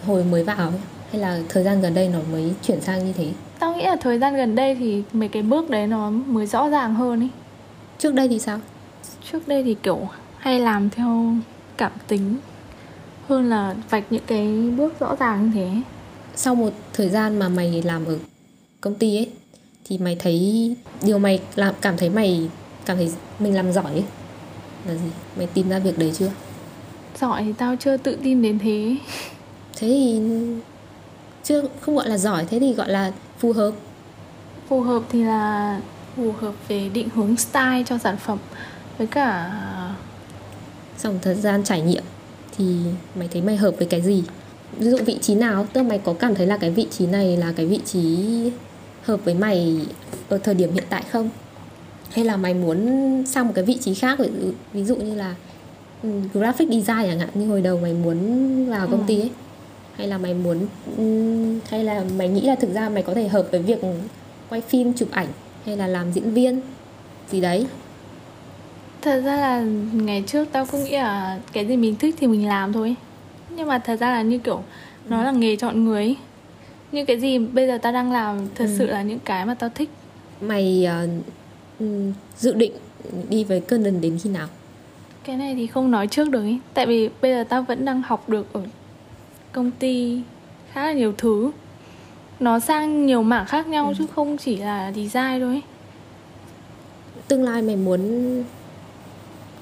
hồi 0.06 0.24
mới 0.24 0.44
vào 0.44 0.74
hay 1.12 1.22
là 1.22 1.40
thời 1.50 1.64
gian 1.64 1.82
gần 1.82 1.94
đây 1.94 2.10
nó 2.10 2.20
mới 2.32 2.54
chuyển 2.64 2.82
sang 2.82 3.06
như 3.06 3.14
thế? 3.14 3.32
Tao 3.60 3.76
nghĩ 3.76 3.84
là 3.84 3.96
thời 3.96 4.20
gian 4.20 4.36
gần 4.36 4.56
đây 4.56 4.76
thì 4.76 5.04
mấy 5.14 5.30
cái 5.30 5.44
bước 5.44 5.70
đấy 5.70 5.88
nó 5.88 6.10
mới 6.10 6.46
rõ 6.46 6.70
ràng 6.70 6.96
hơn 6.96 7.20
ấy. 7.20 7.30
Trước 7.98 8.14
đây 8.14 8.28
thì 8.28 8.40
sao? 8.40 8.60
Trước 9.32 9.48
đây 9.48 9.64
thì 9.64 9.76
kiểu 9.84 10.08
hay 10.38 10.60
làm 10.60 10.90
theo 10.90 11.34
cảm 11.78 11.92
tính 12.08 12.36
hơn 13.28 13.50
là 13.50 13.76
vạch 13.90 14.04
những 14.10 14.24
cái 14.28 14.72
bước 14.78 15.00
rõ 15.00 15.16
ràng 15.16 15.46
như 15.46 15.52
thế. 15.54 15.70
Sau 16.36 16.56
một 16.56 16.74
thời 16.94 17.10
gian 17.10 17.40
mà 17.40 17.50
mày 17.50 17.82
làm 17.86 18.06
ở 18.06 18.18
công 18.82 18.96
ty 18.96 19.18
ấy 19.18 19.30
thì 19.90 19.98
mày 19.98 20.16
thấy 20.16 20.76
điều 21.02 21.20
mày 21.20 21.42
làm 21.56 21.76
cảm 21.82 21.98
thấy 21.98 22.10
mày 22.10 22.50
cảm 22.86 22.98
thấy 22.98 23.12
mình 23.40 23.56
làm 23.56 23.74
giỏi 23.74 23.92
ấy 23.92 24.04
là 24.88 24.94
gì? 24.94 25.10
Mày 25.38 25.48
tìm 25.48 25.70
ra 25.70 25.80
việc 25.80 25.98
đấy 25.98 26.12
chưa? 26.18 26.32
Giỏi 27.20 27.44
thì 27.44 27.54
tao 27.54 27.76
chưa 27.80 27.98
tự 27.98 28.18
tin 28.24 28.42
đến 28.42 28.60
thế. 28.60 28.96
Thế 29.78 29.88
thì 29.88 30.22
chưa 31.44 31.64
không 31.82 31.96
gọi 31.96 32.10
là 32.10 32.18
giỏi 32.18 32.46
thế 32.50 32.60
thì 32.60 32.74
gọi 32.74 32.90
là 32.90 33.12
phù 33.40 33.54
hợp. 33.54 33.72
Phù 34.68 34.82
hợp 34.82 35.04
thì 35.12 35.24
là 35.24 35.80
phù 36.16 36.32
hợp 36.32 36.54
về 36.68 36.90
định 36.90 37.10
hướng 37.16 37.36
style 37.38 37.84
cho 37.86 37.98
sản 37.98 38.18
phẩm 38.18 38.38
với 38.98 39.08
cả 39.08 39.52
một 41.04 41.14
thời 41.22 41.36
gian 41.36 41.64
trải 41.64 41.82
nghiệm 41.82 42.04
thì 42.58 42.76
mày 43.16 43.28
thấy 43.28 43.42
mày 43.42 43.58
hợp 43.58 43.72
với 43.78 43.88
cái 43.88 44.02
gì? 44.02 44.24
Ví 44.78 44.90
dụ 44.90 44.98
vị 45.06 45.18
trí 45.22 45.36
nào? 45.36 45.68
Tức 45.74 45.82
là 45.82 45.90
mày 45.90 46.00
có 46.00 46.14
cảm 46.14 46.36
thấy 46.36 46.48
là 46.48 46.58
cái 46.58 46.70
vị 46.70 46.88
trí 46.92 47.08
này 47.08 47.38
là 47.38 47.54
cái 47.56 47.66
vị 47.66 47.80
trí 47.86 48.28
hợp 49.04 49.26
với 49.26 49.34
mày 49.34 49.78
ở 50.30 50.38
thời 50.38 50.56
điểm 50.56 50.74
hiện 50.74 50.84
tại 50.90 51.04
không 51.12 51.30
hay 52.12 52.26
là 52.26 52.38
mày 52.38 52.54
muốn 52.54 52.88
sang 53.28 53.46
một 53.48 53.52
cái 53.56 53.66
vị 53.66 53.78
trí 53.82 53.94
khác 53.94 54.20
ví 54.74 54.84
dụ, 54.86 54.96
như 54.96 55.16
là 55.16 55.36
ừ, 56.04 56.10
graphic 56.34 56.68
design 56.70 56.86
chẳng 57.08 57.20
hạn 57.20 57.30
như 57.34 57.48
hồi 57.48 57.62
đầu 57.62 57.80
mày 57.82 57.94
muốn 57.94 58.18
vào 58.70 58.88
công 58.88 59.00
Ừ. 59.00 59.04
ty 59.08 59.20
ấy 59.20 59.30
hay 59.98 60.08
là 60.08 60.18
mày 60.18 60.34
muốn 60.34 60.58
ừm, 60.98 61.60
hay 61.70 61.84
là 61.84 62.04
mày 62.18 62.28
nghĩ 62.30 62.42
là 62.42 62.56
thực 62.56 62.74
ra 62.74 62.90
mày 62.90 63.04
có 63.04 63.14
thể 63.14 63.28
hợp 63.28 63.48
với 63.52 63.62
việc 63.62 63.80
quay 64.50 64.62
phim 64.62 64.94
chụp 64.94 65.12
ảnh 65.12 65.28
hay 65.66 65.78
là 65.78 65.88
làm 65.88 66.12
diễn 66.12 66.34
viên 66.34 66.62
gì 67.32 67.42
đấy 67.42 67.66
thật 69.02 69.22
ra 69.26 69.36
là 69.38 69.62
ngày 69.94 70.24
trước 70.28 70.48
tao 70.52 70.66
cũng 70.66 70.84
nghĩ 70.84 70.92
là 70.92 71.40
cái 71.54 71.66
gì 71.68 71.78
mình 71.78 71.96
thích 71.96 72.16
thì 72.20 72.28
mình 72.28 72.48
làm 72.48 72.74
thôi 72.74 72.96
nhưng 73.56 73.68
mà 73.68 73.80
thật 73.80 73.96
ra 74.00 74.10
là 74.12 74.22
như 74.22 74.38
kiểu 74.38 74.64
nó 75.10 75.24
là 75.24 75.32
nghề 75.32 75.56
chọn 75.56 75.86
người 75.86 76.04
ấy. 76.04 76.16
Như 76.92 77.06
cái 77.06 77.20
gì 77.20 77.38
bây 77.40 77.68
giờ 77.68 77.78
tao 77.82 77.92
đang 77.94 78.12
làm 78.12 78.38
thật 78.56 78.66
Ừ. 78.66 78.76
sự 78.78 78.86
là 78.88 79.02
những 79.02 79.20
cái 79.20 79.46
mà 79.46 79.54
tao 79.54 79.70
thích? 79.76 79.90
Mày 80.42 80.88
ừm, 81.80 82.14
dự 82.38 82.54
định 82.54 82.72
đi 83.30 83.44
với 83.44 83.62
London 83.70 84.02
đến 84.02 84.20
khi 84.24 84.30
nào? 84.30 84.48
Cái 85.24 85.38
này 85.38 85.56
thì 85.56 85.68
không 85.68 85.92
nói 85.92 86.08
trước 86.08 86.30
được 86.30 86.42
ấy 86.42 86.60
tại 86.74 86.86
vì 86.86 87.10
bây 87.22 87.32
giờ 87.32 87.44
tao 87.50 87.62
vẫn 87.64 87.86
đang 87.86 88.02
học 88.02 88.30
được 88.30 88.54
ở 88.54 88.62
công 89.52 89.72
ty 89.72 90.22
khá 90.72 90.84
là 90.86 90.94
nhiều 90.94 91.14
thứ. 91.18 91.52
Nó 92.40 92.60
sang 92.60 93.06
nhiều 93.06 93.24
mảng 93.24 93.46
khác 93.46 93.68
nhau 93.68 93.88
Ừ. 93.88 93.94
chứ 93.98 94.06
không 94.16 94.38
chỉ 94.38 94.58
là 94.58 94.92
design 94.96 95.40
thôi 95.40 95.62
tương 97.28 97.44
lai 97.44 97.62
mày 97.62 97.76
muốn 97.76 98.44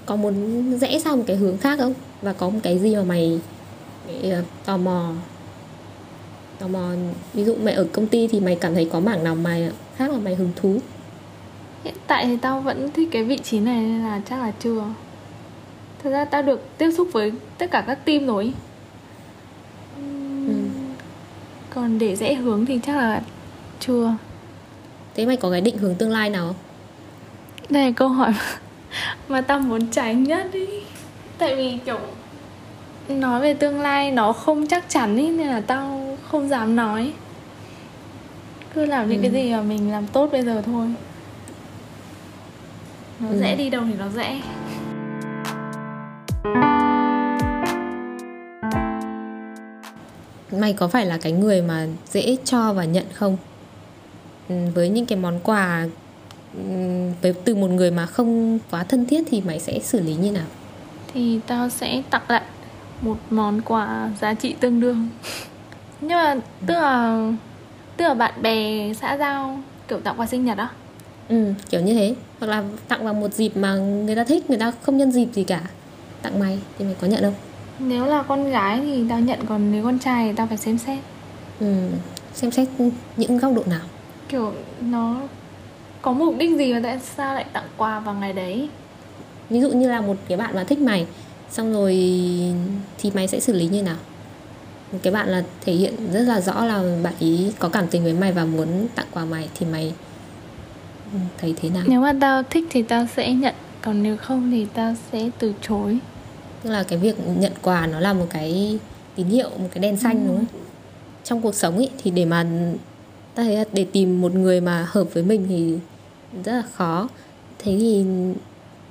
có 0.06 0.16
muốn 0.16 0.64
rẽ 0.80 1.00
sang 1.00 1.18
một 1.18 1.24
cái 1.28 1.36
hướng 1.36 1.58
khác 1.58 1.80
không? 1.80 1.94
Và 2.22 2.34
có 2.34 2.50
một 2.50 2.60
cái 2.64 2.80
gì 2.80 2.96
mà 2.96 3.04
mày, 3.04 3.40
mày 4.08 4.32
ờ, 4.32 4.44
tò 4.66 4.78
mò 4.78 5.12
tò 6.60 6.68
mò 6.68 6.90
ví 7.34 7.44
dụ 7.44 7.56
mày 7.56 7.74
ở 7.74 7.88
công 7.92 8.08
ty 8.08 8.28
thì 8.28 8.40
mày 8.40 8.56
cảm 8.56 8.74
thấy 8.74 8.90
có 8.92 9.00
mảng 9.00 9.24
nào 9.24 9.36
mày 9.36 9.72
khác 9.96 10.12
mà 10.12 10.18
mày 10.18 10.36
hứng 10.36 10.52
thú? 10.56 10.80
Hiện 11.84 11.94
tại 12.08 12.26
thì 12.26 12.38
tao 12.38 12.62
vẫn 12.62 12.92
thích 12.92 13.10
cái 13.12 13.24
vị 13.24 13.38
trí 13.38 13.60
này 13.60 13.82
nên 13.82 14.04
là 14.04 14.22
chắc 14.30 14.40
là 14.40 14.52
chưa. 14.60 14.84
Thật 16.04 16.10
ra 16.10 16.26
tao 16.26 16.42
được 16.42 16.78
tiếp 16.78 16.92
xúc 16.98 17.08
với 17.12 17.32
tất 17.58 17.72
cả 17.72 17.84
các 17.88 18.06
team 18.06 18.26
rồi. 18.26 18.54
Ừ. 19.98 20.04
còn 21.70 22.00
để 22.00 22.16
rẽ 22.16 22.34
hướng 22.34 22.66
thì 22.66 22.80
chắc 22.86 22.96
là 22.96 23.22
chưa. 23.80 24.16
Thế 25.16 25.26
mày 25.26 25.38
có 25.38 25.52
cái 25.52 25.62
định 25.62 25.78
hướng 25.78 25.96
tương 25.96 26.12
lai 26.12 26.30
nào 26.30 26.48
không? 26.48 26.56
Đây 27.70 27.86
là 27.86 27.92
câu 27.92 28.10
hỏi 28.10 28.32
mà, 28.32 28.60
mà 29.28 29.42
tao 29.42 29.60
muốn 29.60 29.88
tránh 29.88 30.24
nhất 30.24 30.48
ý. 30.52 30.66
Tại 31.38 31.56
vì 31.56 31.78
kiểu 31.86 32.00
nói 33.10 33.42
về 33.42 33.54
tương 33.54 33.82
lai 33.82 34.12
nó 34.12 34.34
không 34.34 34.68
chắc 34.68 34.90
chắn 34.90 35.18
ý 35.18 35.30
nên 35.30 35.48
là 35.48 35.62
tao 35.62 36.07
không 36.28 36.50
dám 36.50 36.76
nói. 36.76 37.14
Cứ 38.74 38.86
làm 38.86 39.10
những 39.10 39.18
Ừ. 39.18 39.22
cái 39.22 39.32
gì 39.32 39.52
mà 39.52 39.62
mình 39.62 39.92
làm 39.92 40.08
tốt 40.08 40.30
bây 40.32 40.42
giờ 40.44 40.62
thôi. 40.66 40.88
Nó 43.20 43.30
Ừ. 43.30 43.40
rẽ 43.40 43.56
đi 43.56 43.70
đâu 43.70 43.84
thì 43.88 43.94
nó 44.00 44.06
rẽ 44.16 44.40
mày 50.52 50.74
có 50.74 50.88
phải 50.88 51.06
là 51.06 51.18
cái 51.18 51.32
người 51.32 51.62
mà 51.62 51.88
dễ 52.12 52.36
cho 52.46 52.74
và 52.74 52.86
nhận 52.86 53.06
không? 53.14 53.38
Ừ, 54.50 54.56
với 54.76 54.90
những 54.90 55.06
cái 55.06 55.20
món 55.20 55.40
quà 55.44 55.88
ừm, 56.54 57.14
với 57.22 57.34
từ 57.46 57.56
một 57.56 57.68
người 57.70 57.92
mà 57.92 58.06
không 58.06 58.60
quá 58.72 58.84
thân 58.84 59.06
thiết 59.06 59.24
thì 59.30 59.42
mày 59.42 59.60
sẽ 59.60 59.80
xử 59.80 60.00
lý 60.00 60.16
như 60.16 60.32
nào? 60.32 60.46
Thì 61.14 61.40
tao 61.48 61.70
sẽ 61.70 62.02
tặng 62.10 62.22
lại 62.28 62.42
một 63.02 63.18
món 63.30 63.62
quà 63.62 64.10
giá 64.22 64.34
trị 64.34 64.56
tương 64.60 64.80
đương 64.82 65.08
nhưng 66.02 66.18
mà 66.18 66.36
tức 66.66 66.74
là 66.74 67.20
tức 67.98 68.06
là 68.08 68.14
bạn 68.14 68.42
bè 68.42 68.94
xã 68.94 69.18
giao 69.18 69.60
kiểu 69.88 70.00
tặng 70.00 70.20
quà 70.20 70.26
sinh 70.26 70.46
nhật 70.46 70.58
á? 70.58 70.70
Ừ, 71.30 71.54
kiểu 71.70 71.82
như 71.82 71.94
thế. 71.94 72.16
Hoặc 72.40 72.48
là 72.48 72.64
tặng 72.88 73.04
vào 73.06 73.14
một 73.14 73.34
dịp 73.34 73.58
mà 73.58 73.76
người 73.76 74.16
ta 74.16 74.24
thích 74.24 74.50
người 74.50 74.60
ta 74.60 74.72
không 74.82 74.98
nhân 74.98 75.12
dịp 75.12 75.28
gì 75.34 75.44
cả. 75.44 75.62
Tặng 76.22 76.40
mày 76.40 76.60
thì 76.78 76.86
mày 76.86 76.96
có 77.02 77.08
nhận 77.08 77.22
không? 77.22 77.34
Nếu 77.80 78.06
là 78.06 78.24
con 78.24 78.52
gái 78.52 78.80
thì 78.84 79.06
tao 79.10 79.20
nhận 79.20 79.40
còn 79.46 79.72
nếu 79.72 79.84
con 79.84 80.00
trai 80.00 80.28
thì 80.28 80.34
tao 80.36 80.48
phải 80.48 80.58
xem 80.58 80.78
xét. 80.78 81.00
Ừ, 81.60 81.74
xem 82.34 82.52
xét 82.52 82.68
những 83.18 83.38
góc 83.38 83.54
độ 83.56 83.64
nào? 83.66 83.82
Kiểu 84.30 84.54
nó 84.82 85.16
có 86.02 86.14
mục 86.14 86.36
đích 86.38 86.58
gì 86.58 86.74
mà 86.74 86.80
tại 86.84 87.00
sao 87.00 87.36
lại 87.36 87.46
tặng 87.54 87.68
quà 87.78 88.00
vào 88.00 88.16
ngày 88.16 88.34
đấy? 88.34 88.70
Ví 89.50 89.62
dụ 89.62 89.72
như 89.72 89.90
là 89.90 90.02
một 90.02 90.16
cái 90.28 90.38
bạn 90.38 90.56
mà 90.56 90.64
thích 90.64 90.80
mày 90.80 91.06
xong 91.50 91.74
rồi 91.74 91.94
thì 92.98 93.12
mày 93.14 93.28
sẽ 93.28 93.40
xử 93.40 93.54
lý 93.54 93.68
như 93.68 93.84
nào 93.84 93.96
cái 95.04 95.14
bạn 95.14 95.30
là 95.30 95.44
thể 95.66 95.74
hiện 95.74 95.94
rất 96.14 96.22
là 96.22 96.42
rõ 96.42 96.66
là 96.66 96.98
bạn 97.04 97.14
ý 97.20 97.52
có 97.60 97.70
cảm 97.70 97.88
tình 97.88 98.04
với 98.04 98.14
mày 98.14 98.32
và 98.32 98.46
muốn 98.46 98.88
tặng 98.96 99.06
quà 99.12 99.26
mày 99.26 99.50
thì 99.60 99.66
mày 99.66 99.94
ừ, 101.14 101.20
thấy 101.38 101.54
thế 101.62 101.70
nào? 101.70 101.84
Nếu 101.88 102.02
mà 102.02 102.14
tao 102.22 102.44
thích 102.44 102.66
thì 102.70 102.84
tao 102.84 103.06
sẽ 103.16 103.34
nhận 103.34 103.56
còn 103.82 104.04
nếu 104.04 104.18
không 104.18 104.52
thì 104.52 104.68
tao 104.74 104.94
sẽ 105.12 105.30
từ 105.40 105.54
chối. 105.62 105.98
Tức 106.64 106.70
là 106.70 106.84
cái 106.84 107.00
việc 107.00 107.16
nhận 107.40 107.52
quà 107.62 107.88
nó 107.88 108.00
là 108.00 108.14
một 108.14 108.26
cái 108.30 108.80
tín 109.16 109.28
hiệu 109.28 109.50
một 109.50 109.68
cái 109.74 109.82
đèn 109.82 109.98
xanh 109.98 110.22
Ừ. 110.24 110.28
đúng 110.28 110.36
không? 110.38 110.62
Trong 111.24 111.42
cuộc 111.42 111.56
sống 111.56 111.78
ấy 111.78 111.90
thì 112.04 112.12
để 112.12 112.26
mà 112.26 112.44
ta 113.36 113.44
thấy 113.44 113.56
là 113.56 113.64
để 113.74 113.86
tìm 113.92 114.22
một 114.22 114.34
người 114.36 114.62
mà 114.62 114.88
hợp 114.90 115.14
với 115.14 115.24
mình 115.24 115.46
thì 115.50 115.78
rất 116.44 116.52
là 116.54 116.64
khó. 116.74 117.10
Thế 117.60 117.76
thì 117.80 118.06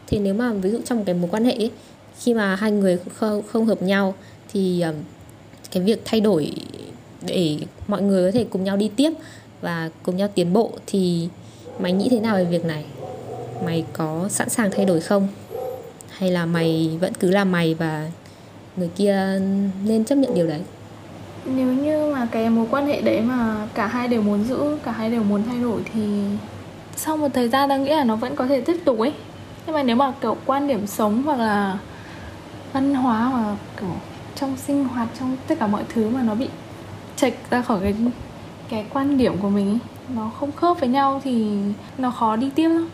thì 0.07 0.19
nếu 0.19 0.35
mà 0.35 0.53
ví 0.53 0.71
dụ 0.71 0.79
trong 0.85 0.99
một 0.99 1.05
cái 1.07 1.15
mối 1.15 1.29
quan 1.33 1.45
hệ 1.45 1.53
ấy, 1.53 1.71
khi 2.19 2.35
mà 2.35 2.57
hai 2.57 2.71
người 2.71 2.99
không, 3.17 3.43
không 3.43 3.67
hợp 3.67 3.83
nhau 3.83 4.15
thì 4.53 4.85
cái 5.71 5.83
việc 5.83 6.03
thay 6.05 6.21
đổi 6.21 6.53
để 7.23 7.59
mọi 7.89 8.03
người 8.03 8.33
có 8.33 8.39
thể 8.39 8.47
cùng 8.51 8.65
nhau 8.65 8.77
đi 8.77 8.91
tiếp 8.97 9.11
và 9.61 9.91
cùng 10.03 10.17
nhau 10.17 10.29
tiến 10.35 10.53
bộ 10.53 10.73
thì 10.87 11.29
mày 11.79 11.93
nghĩ 11.93 12.09
thế 12.11 12.21
nào 12.21 12.37
về 12.37 12.45
việc 12.45 12.65
này? 12.65 12.85
Mày 13.65 13.85
có 13.93 14.27
sẵn 14.31 14.49
sàng 14.49 14.71
thay 14.71 14.85
đổi 14.85 15.01
không? 15.01 15.29
Hay 16.11 16.31
là 16.31 16.47
mày 16.47 16.99
vẫn 17.01 17.13
cứ 17.15 17.31
là 17.31 17.45
mày 17.45 17.75
và 17.75 18.11
người 18.77 18.89
kia 18.97 19.41
nên 19.85 20.05
chấp 20.05 20.15
nhận 20.15 20.35
điều 20.35 20.47
đấy? 20.47 20.61
Nếu 21.45 21.73
như 21.73 22.13
mà 22.13 22.29
cái 22.33 22.51
mối 22.51 22.67
quan 22.71 22.87
hệ 22.87 23.01
đấy 23.01 23.21
mà 23.21 23.69
cả 23.75 23.87
hai 23.87 24.09
đều 24.09 24.23
muốn 24.23 24.45
giữ, 24.45 24.79
cả 24.85 24.93
hai 24.93 25.11
đều 25.11 25.23
muốn 25.23 25.43
thay 25.47 25.61
đổi 25.63 25.81
thì 25.95 26.01
sau 26.97 27.17
một 27.17 27.29
thời 27.35 27.49
gian 27.49 27.69
tao 27.69 27.79
nghĩ 27.79 27.91
là 27.91 28.05
nó 28.05 28.17
vẫn 28.17 28.37
có 28.37 28.47
thể 28.47 28.61
tiếp 28.61 28.77
tục 28.85 28.99
ấy. 28.99 29.13
Nhưng 29.67 29.75
mà 29.75 29.83
nếu 29.83 29.97
mà, 29.97 30.13
kiểu, 30.21 30.37
quan 30.47 30.69
điểm 30.69 30.87
sống 30.87 31.23
hoặc 31.23 31.39
là 31.39 31.79
văn 32.73 32.95
hóa 32.95 33.25
hoặc 33.25 33.43
là 33.43 33.57
kiểu 33.81 33.91
trong 34.41 34.57
sinh 34.57 34.85
hoạt 34.85 35.09
trong 35.21 35.37
tất 35.49 35.55
cả 35.61 35.67
mọi 35.67 35.85
thứ 35.95 36.09
mà 36.09 36.23
nó 36.23 36.35
bị 36.35 36.49
chệch 37.17 37.35
ra 37.51 37.63
khỏi 37.63 37.81
cái 37.83 37.95
cái 38.69 38.87
quan 38.93 39.19
điểm 39.19 39.39
của 39.43 39.49
mình 39.49 39.69
ấy. 39.69 39.79
Nó 40.15 40.31
không 40.41 40.53
khớp 40.53 40.81
với 40.81 40.89
nhau 40.89 41.21
thì 41.25 41.47
nó 41.99 42.11
khó 42.11 42.37
đi 42.37 42.51
tiếp 42.55 42.69
lắm. 42.69 42.89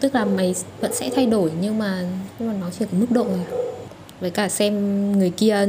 Tức 0.00 0.14
là 0.14 0.24
mày 0.24 0.54
vẫn 0.80 0.94
sẽ 0.94 1.10
thay 1.16 1.26
đổi 1.26 1.52
nhưng 1.60 1.78
mà 1.78 2.02
nhưng 2.38 2.48
mà 2.48 2.54
nó 2.60 2.70
chỉ 2.78 2.84
có 2.84 2.98
mức 2.98 3.06
độ 3.10 3.24
à? 3.24 3.44
với 4.20 4.30
cả 4.30 4.48
xem 4.48 4.72
người 5.18 5.30
kia 5.30 5.66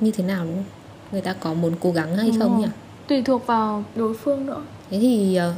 như 0.00 0.10
thế 0.10 0.24
nào 0.24 0.44
đúng 0.44 0.54
không? 0.54 0.64
Người 1.12 1.20
ta 1.20 1.32
có 1.32 1.54
muốn 1.54 1.72
cố 1.80 1.92
gắng 1.92 2.16
hay 2.16 2.30
Đúng 2.30 2.40
không 2.40 2.52
rồi. 2.52 2.60
nhỉ 2.60 2.68
tùy 3.06 3.22
thuộc 3.22 3.46
vào 3.46 3.84
đối 3.94 4.14
phương 4.14 4.46
nữa. 4.46 4.62
Thế 4.90 4.98
thì 5.00 5.36
ờ, 5.36 5.54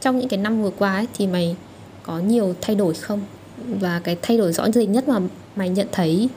trong 0.00 0.18
những 0.18 0.28
cái 0.28 0.38
năm 0.38 0.62
vừa 0.62 0.70
qua 0.70 0.94
ấy, 0.94 1.06
thì 1.18 1.26
mày 1.26 1.56
có 2.02 2.18
nhiều 2.18 2.54
thay 2.60 2.76
đổi 2.76 2.94
không? 2.94 3.20
Và 3.66 4.00
cái 4.04 4.16
thay 4.22 4.38
đổi 4.38 4.52
rõ 4.52 4.70
rệt 4.70 4.88
nhất 4.88 5.08
mà 5.08 5.18
mày 5.56 5.68
nhận 5.68 5.86
thấy 5.92 6.28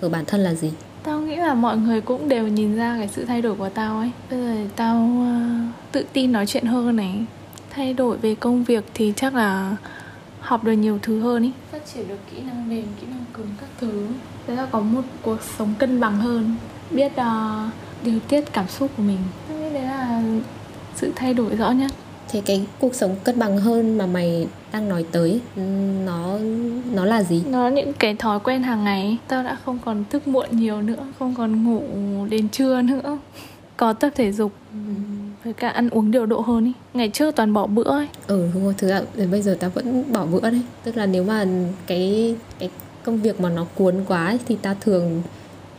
ở 0.00 0.08
bản 0.08 0.24
thân 0.24 0.40
là 0.40 0.54
gì 0.54 0.70
nghĩ 1.30 1.36
là 1.36 1.54
mọi 1.54 1.76
người 1.76 2.00
cũng 2.00 2.28
đều 2.28 2.48
nhìn 2.48 2.76
ra 2.76 2.96
cái 2.98 3.08
sự 3.08 3.24
thay 3.24 3.42
đổi 3.42 3.54
của 3.54 3.68
tao 3.68 3.98
ấy. 3.98 4.10
Bây 4.30 4.40
giờ 4.40 4.54
tao 4.76 4.96
ờ, 5.20 5.50
tự 5.92 6.04
tin 6.12 6.32
nói 6.32 6.46
chuyện 6.46 6.64
hơn 6.64 6.96
này 6.96 7.24
Thay 7.70 7.94
đổi 7.94 8.16
về 8.16 8.34
công 8.34 8.64
việc 8.64 8.84
thì 8.94 9.12
chắc 9.16 9.34
là 9.34 9.76
học 10.40 10.64
được 10.64 10.72
nhiều 10.72 10.98
thứ 11.02 11.20
hơn 11.20 11.42
ý. 11.42 11.50
Phát 11.72 11.78
triển 11.94 12.08
được 12.08 12.18
kỹ 12.30 12.40
năng 12.46 12.68
mềm, 12.68 12.84
kỹ 13.00 13.06
năng 13.10 13.24
cứng 13.34 13.46
các 13.60 13.68
thứ. 13.80 14.06
Thế 14.46 14.56
là 14.56 14.66
có 14.70 14.80
một 14.80 15.02
cuộc 15.22 15.38
sống 15.58 15.74
cân 15.78 16.00
bằng 16.00 16.16
hơn. 16.16 16.56
Biết 16.90 17.12
ờ, 17.16 17.68
điều 18.04 18.20
tiết 18.28 18.52
cảm 18.52 18.68
xúc 18.68 18.90
của 18.96 19.02
mình. 19.02 19.18
Tao 19.48 19.58
nghĩ 19.58 19.74
đấy 19.74 19.82
là 19.82 20.22
sự 20.94 21.12
thay 21.16 21.34
đổi 21.34 21.56
rõ 21.56 21.70
nhất. 21.70 21.90
Thế 22.28 22.42
cái 22.46 22.66
cuộc 22.80 22.94
sống 22.94 23.16
cân 23.24 23.38
bằng 23.38 23.58
hơn 23.58 23.98
mà 23.98 24.06
mày 24.06 24.46
đang 24.72 24.88
nói 24.88 25.04
tới 25.12 25.30
ấy, 25.30 25.66
nó 26.04 26.38
nó 26.92 27.04
là 27.04 27.22
gì? 27.22 27.42
Nó 27.46 27.64
là 27.64 27.70
những 27.70 27.92
cái 27.92 28.14
thói 28.14 28.40
quen 28.40 28.62
hàng 28.62 28.84
ngày. 28.84 29.18
Tao 29.28 29.42
đã 29.42 29.56
không 29.64 29.78
còn 29.84 30.04
thức 30.10 30.28
muộn 30.28 30.46
nhiều 30.50 30.82
nữa 30.82 31.06
Không 31.18 31.34
còn 31.38 31.64
ngủ 31.64 31.82
đến 32.30 32.48
trưa 32.48 32.82
nữa. 32.82 33.18
Có 33.76 33.92
tập 33.92 34.10
thể 34.14 34.32
dục 34.32 34.52
với 35.44 35.52
cả 35.52 35.68
ăn 35.68 35.90
uống 35.90 36.10
điều 36.10 36.26
độ 36.26 36.40
hơn 36.40 36.64
ý. 36.64 36.72
Ngày 36.94 37.08
trước 37.08 37.36
toàn 37.36 37.52
bỏ 37.52 37.66
bữa 37.66 37.84
ấy. 37.84 38.08
Ừ 38.26 38.48
đúng 38.54 38.64
rồi 38.64 38.74
thực 38.78 38.88
ra 38.88 39.00
đến 39.16 39.30
bây 39.30 39.42
giờ 39.42 39.56
ta 39.60 39.68
vẫn 39.68 40.12
bỏ 40.12 40.26
bữa 40.26 40.40
đấy. 40.40 40.62
Tức 40.84 40.96
là 40.96 41.06
nếu 41.06 41.24
mà 41.24 41.44
cái 41.86 42.34
cái 42.58 42.70
công 43.02 43.18
việc 43.18 43.40
mà 43.40 43.48
nó 43.48 43.66
cuốn 43.74 43.94
quá 44.08 44.26
ấy, 44.26 44.38
thì 44.46 44.56
ta 44.56 44.74
thường 44.80 45.22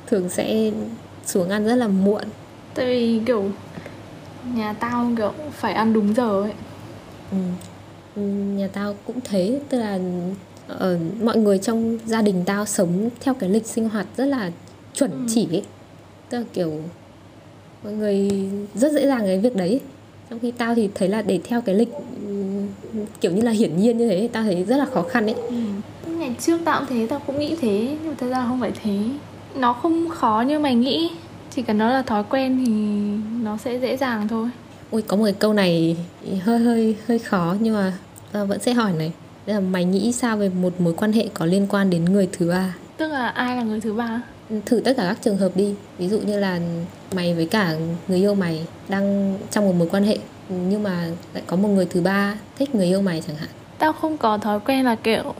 thường 0.07 0.29
sẽ 0.29 0.71
xuống 1.25 1.49
ăn 1.49 1.65
rất 1.65 1.75
là 1.75 1.87
muộn. 1.87 2.23
Tại 2.75 2.85
vì 2.85 3.21
kiểu 3.25 3.45
nhà 4.55 4.73
tao 4.73 5.11
kiểu 5.17 5.31
phải 5.51 5.73
ăn 5.73 5.93
đúng 5.93 6.13
giờ 6.13 6.41
ấy. 6.41 6.53
Ừ. 7.31 7.37
Ừ, 8.15 8.21
nhà 8.57 8.67
tao 8.73 8.95
cũng 9.05 9.19
thế 9.23 9.59
tức 9.69 9.79
là 9.79 9.99
ờ, 10.67 10.97
mọi 11.23 11.37
người 11.37 11.57
trong 11.57 11.97
gia 12.05 12.21
đình 12.21 12.43
tao 12.45 12.65
sống 12.65 13.09
theo 13.19 13.33
cái 13.33 13.49
lịch 13.49 13.65
sinh 13.65 13.89
hoạt 13.89 14.05
rất 14.17 14.25
là 14.25 14.51
chuẩn 14.93 15.11
Ừ. 15.11 15.17
chỉ 15.27 15.47
ấy. 15.51 15.63
Tức 16.29 16.37
là 16.37 16.43
kiểu 16.53 16.71
mọi 17.83 17.93
người 17.93 18.29
rất 18.75 18.91
dễ 18.93 19.07
dàng 19.07 19.21
cái 19.25 19.37
việc 19.39 19.55
đấy. 19.55 19.79
Trong 20.29 20.39
khi 20.39 20.51
tao 20.51 20.75
thì 20.75 20.89
thấy 20.95 21.09
là 21.09 21.21
để 21.21 21.39
theo 21.43 21.61
cái 21.61 21.75
lịch 21.75 21.89
ừm, 22.27 22.67
kiểu 23.21 23.31
như 23.31 23.41
là 23.41 23.51
hiển 23.51 23.77
nhiên 23.77 23.97
như 23.97 24.09
thế 24.09 24.29
tao 24.33 24.43
thấy 24.43 24.63
rất 24.63 24.77
là 24.77 24.85
khó 24.85 25.01
khăn 25.01 25.25
ấy. 25.25 25.35
Ngày 26.17 26.35
trước 26.39 26.59
tao 26.65 26.79
cũng 26.79 26.87
thế 26.89 27.07
tao 27.09 27.21
cũng 27.27 27.39
nghĩ 27.39 27.55
thế 27.61 27.87
nhưng 28.01 28.07
mà 28.09 28.15
thật 28.19 28.27
ra 28.29 28.45
không 28.47 28.59
phải 28.59 28.71
thế. 28.83 28.97
Nó 29.55 29.73
không 29.73 30.09
khó 30.09 30.43
như 30.47 30.59
mày 30.59 30.75
nghĩ 30.75 31.09
chỉ 31.55 31.61
cần 31.61 31.77
nó 31.77 31.89
là 31.89 32.01
thói 32.01 32.23
quen 32.29 32.63
thì 32.65 32.71
nó 33.43 33.57
sẽ 33.57 33.79
dễ 33.79 33.97
dàng 33.97 34.27
thôi 34.27 34.49
Ôi 34.91 35.01
có 35.01 35.17
một 35.17 35.23
cái 35.23 35.33
câu 35.33 35.53
này 35.53 35.97
hơi 36.43 36.59
hơi 36.59 36.95
hơi 37.07 37.19
khó 37.19 37.55
nhưng 37.59 37.73
mà 37.73 37.93
tao 38.31 38.45
vẫn 38.45 38.59
sẽ 38.59 38.73
hỏi 38.73 38.93
này. 38.93 39.11
Là 39.45 39.59
mày 39.59 39.85
nghĩ 39.85 40.11
sao 40.11 40.37
về 40.37 40.49
một 40.49 40.81
mối 40.81 40.93
quan 40.93 41.13
hệ 41.13 41.27
có 41.33 41.45
liên 41.45 41.67
quan 41.69 41.89
đến 41.89 42.05
người 42.05 42.29
thứ 42.31 42.49
ba? 42.49 42.75
Tức 42.97 43.07
là 43.07 43.27
ai 43.27 43.55
là 43.55 43.63
người 43.63 43.79
thứ 43.79 43.93
ba? 43.93 44.21
Thử 44.65 44.79
tất 44.79 44.93
cả 44.97 45.03
các 45.03 45.17
trường 45.21 45.37
hợp 45.37 45.51
đi. 45.55 45.73
Ví 45.97 46.09
dụ 46.09 46.19
như 46.19 46.39
là 46.39 46.59
mày 47.15 47.33
với 47.33 47.45
cả 47.45 47.75
người 48.07 48.17
yêu 48.17 48.35
mày 48.35 48.65
đang 48.89 49.37
trong 49.51 49.65
một 49.65 49.75
mối 49.75 49.87
quan 49.91 50.03
hệ 50.03 50.17
nhưng 50.49 50.83
mà 50.83 51.07
lại 51.33 51.43
có 51.47 51.55
một 51.55 51.69
người 51.69 51.85
thứ 51.85 52.01
ba 52.01 52.35
thích 52.59 52.75
người 52.75 52.85
yêu 52.85 53.01
mày 53.01 53.23
chẳng 53.27 53.35
hạn. 53.35 53.49
Tao 53.79 53.93
không 53.93 54.17
có 54.17 54.37
thói 54.37 54.59
quen 54.59 54.85
là 54.85 54.95
kiểu 54.95 55.33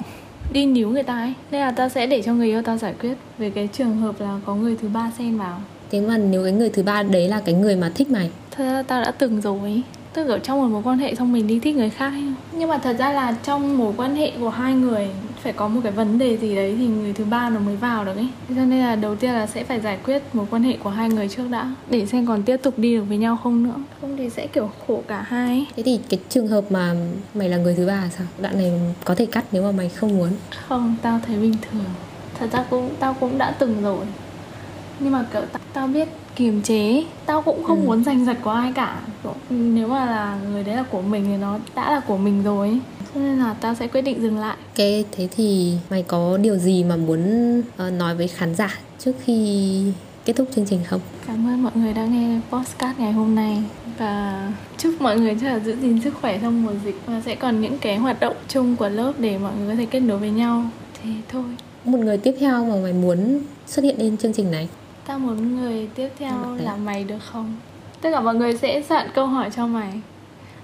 đi 0.53 0.65
níu 0.65 0.89
người 0.89 1.03
ta 1.03 1.19
ấy. 1.19 1.33
Nên 1.51 1.61
là 1.61 1.71
tao 1.71 1.89
sẽ 1.89 2.07
để 2.07 2.21
cho 2.21 2.33
người 2.33 2.47
yêu 2.47 2.61
tao 2.61 2.77
giải 2.77 2.93
quyết 3.01 3.13
về 3.37 3.49
cái 3.49 3.69
trường 3.73 3.97
hợp 3.97 4.21
là 4.21 4.39
có 4.45 4.55
người 4.55 4.77
thứ 4.81 4.87
ba 4.87 5.11
xen 5.17 5.37
vào. 5.37 5.61
Thế 5.91 6.01
mà 6.01 6.17
nếu 6.17 6.43
cái 6.43 6.51
người 6.51 6.69
thứ 6.69 6.83
ba 6.83 7.03
đấy 7.03 7.27
là 7.27 7.41
cái 7.45 7.55
người 7.55 7.75
mà 7.75 7.91
thích 7.95 8.09
mày 8.09 8.29
thật 8.51 8.63
ra 8.63 8.83
tao 8.83 9.01
đã 9.01 9.11
từng 9.11 9.41
rồi. 9.41 9.81
Tức 10.13 10.27
là 10.27 10.37
trong 10.37 10.61
một 10.61 10.67
mối 10.67 10.81
quan 10.85 10.99
hệ 10.99 11.15
xong 11.15 11.33
mình 11.33 11.47
đi 11.47 11.59
thích 11.59 11.75
người 11.75 11.89
khác 11.89 12.09
ấy. 12.09 12.33
nhưng 12.51 12.69
mà 12.69 12.77
thật 12.77 12.95
ra 12.99 13.11
là 13.11 13.35
trong 13.43 13.77
mối 13.77 13.93
quan 13.97 14.15
hệ 14.15 14.31
của 14.39 14.49
hai 14.49 14.73
người 14.73 15.09
phải 15.43 15.53
có 15.53 15.67
một 15.67 15.81
cái 15.83 15.91
vấn 15.91 16.17
đề 16.17 16.37
gì 16.37 16.55
đấy 16.55 16.75
thì 16.77 16.87
người 16.87 17.13
thứ 17.13 17.23
ba 17.25 17.49
nó 17.49 17.59
mới 17.59 17.75
vào 17.75 18.05
được 18.05 18.15
ấy. 18.15 18.27
Cho 18.49 18.55
nên 18.65 18.79
là 18.79 18.95
đầu 18.95 19.15
tiên 19.15 19.31
là 19.33 19.47
sẽ 19.47 19.63
phải 19.63 19.79
giải 19.79 19.97
quyết 20.05 20.21
mối 20.33 20.45
quan 20.49 20.63
hệ 20.63 20.77
của 20.83 20.89
hai 20.89 21.09
người 21.09 21.27
trước 21.27 21.43
đã. 21.51 21.75
Để 21.89 22.05
xem 22.05 22.25
còn 22.25 22.43
tiếp 22.43 22.57
tục 22.57 22.79
đi 22.79 22.95
được 22.95 23.03
với 23.03 23.17
nhau 23.17 23.37
không 23.43 23.63
nữa. 23.63 23.75
Không 24.01 24.17
thì 24.17 24.29
sẽ 24.29 24.47
kiểu 24.47 24.69
khổ 24.87 25.03
cả 25.07 25.21
hai 25.27 25.65
thế 25.75 25.83
thì 25.83 25.99
cái 26.09 26.19
trường 26.29 26.47
hợp 26.47 26.71
mà 26.71 26.93
mày 27.33 27.49
là 27.49 27.57
người 27.57 27.75
thứ 27.75 27.87
ba 27.87 27.93
là 27.93 28.09
sao? 28.09 28.27
Đoạn 28.41 28.57
này 28.57 28.71
có 29.05 29.15
thể 29.15 29.25
cắt 29.25 29.45
nếu 29.51 29.63
mà 29.63 29.71
mày 29.71 29.89
không 29.89 30.17
muốn. 30.17 30.29
Không 30.67 30.95
tao 31.01 31.19
thấy 31.27 31.37
bình 31.37 31.55
thường. 31.71 31.83
Thật 32.39 32.47
ra 32.51 32.65
cũng 32.69 32.89
tao 32.99 33.13
cũng 33.19 33.37
đã 33.37 33.51
từng 33.59 33.83
rồi. 33.83 34.05
Nhưng 34.99 35.11
mà 35.11 35.25
kiểu 35.33 35.41
tao 35.73 35.87
biết 35.87 36.07
kiềm 36.41 36.62
chế 36.62 37.04
tao 37.25 37.41
cũng 37.41 37.63
không 37.63 37.82
ừ. 37.82 37.86
muốn 37.86 38.04
giành 38.04 38.25
giật 38.25 38.38
của 38.43 38.49
ai 38.49 38.71
cả. 38.75 38.99
Nếu 39.49 39.88
mà 39.88 40.06
là 40.06 40.39
người 40.51 40.63
đấy 40.63 40.75
là 40.75 40.84
của 40.84 41.01
mình 41.01 41.23
thì 41.27 41.38
nó 41.38 41.60
đã 41.75 41.91
là 41.91 41.99
của 41.99 42.17
mình 42.17 42.43
rồi. 42.43 42.80
Cho 43.13 43.19
nên 43.19 43.39
là 43.39 43.54
tao 43.54 43.75
sẽ 43.75 43.88
quyết 43.88 44.01
định 44.01 44.21
dừng 44.21 44.38
lại. 44.38 44.58
Ok 44.58 44.86
thế 45.12 45.27
thì 45.36 45.73
mày 45.89 46.04
có 46.04 46.38
điều 46.38 46.58
gì 46.58 46.84
mà 46.84 46.95
muốn 46.95 47.60
uh, 47.60 47.93
nói 47.93 48.15
với 48.15 48.27
khán 48.27 48.56
giả 48.56 48.80
trước 48.99 49.12
khi 49.23 49.84
kết 50.25 50.34
thúc 50.34 50.47
chương 50.56 50.65
trình 50.65 50.80
không? 50.88 51.01
Cảm 51.27 51.47
ơn 51.47 51.63
mọi 51.63 51.71
người 51.75 51.93
đã 51.93 52.06
nghe 52.06 52.39
podcast 52.51 52.99
ngày 52.99 53.12
hôm 53.12 53.36
nay. 53.36 53.63
Và 53.97 54.47
chúc 54.77 55.01
mọi 55.01 55.19
người 55.19 55.38
chắc 55.41 55.47
là 55.47 55.60
giữ 55.60 55.75
gìn 55.82 56.01
sức 56.01 56.13
khỏe 56.21 56.39
trong 56.41 56.63
mùa 56.63 56.73
dịch. 56.86 57.01
Và 57.06 57.21
sẽ 57.25 57.36
còn 57.36 57.62
những 57.62 57.77
cái 57.77 57.97
hoạt 57.97 58.19
động 58.19 58.36
chung 58.47 58.75
của 58.75 58.89
lớp 58.89 59.13
để 59.19 59.38
mọi 59.38 59.54
người 59.56 59.69
có 59.69 59.75
thể 59.75 59.86
kết 59.86 59.99
nối 59.99 60.17
với 60.17 60.30
nhau. 60.30 60.65
Thế 61.04 61.10
thôi. 61.30 61.43
Một 61.86 61.99
người 61.99 62.17
tiếp 62.17 62.36
theo 62.39 62.65
mà 62.65 62.75
mày 62.84 62.93
muốn 62.93 63.39
xuất 63.67 63.82
hiện 63.82 63.95
lên 63.97 64.17
chương 64.17 64.34
trình 64.34 64.51
này 64.51 64.69
tao 65.12 65.19
muốn 65.19 65.62
người 65.62 65.88
tiếp 65.95 66.10
theo 66.19 66.34
là 66.58 66.76
mày 66.76 67.04
được 67.04 67.17
không? 67.32 67.56
Tất 68.02 68.10
cả 68.12 68.21
mọi 68.21 68.36
người 68.36 68.58
sẽ 68.58 68.84
soạn 68.89 69.08
câu 69.13 69.26
hỏi 69.26 69.50
cho 69.56 69.67
mày. 69.67 69.91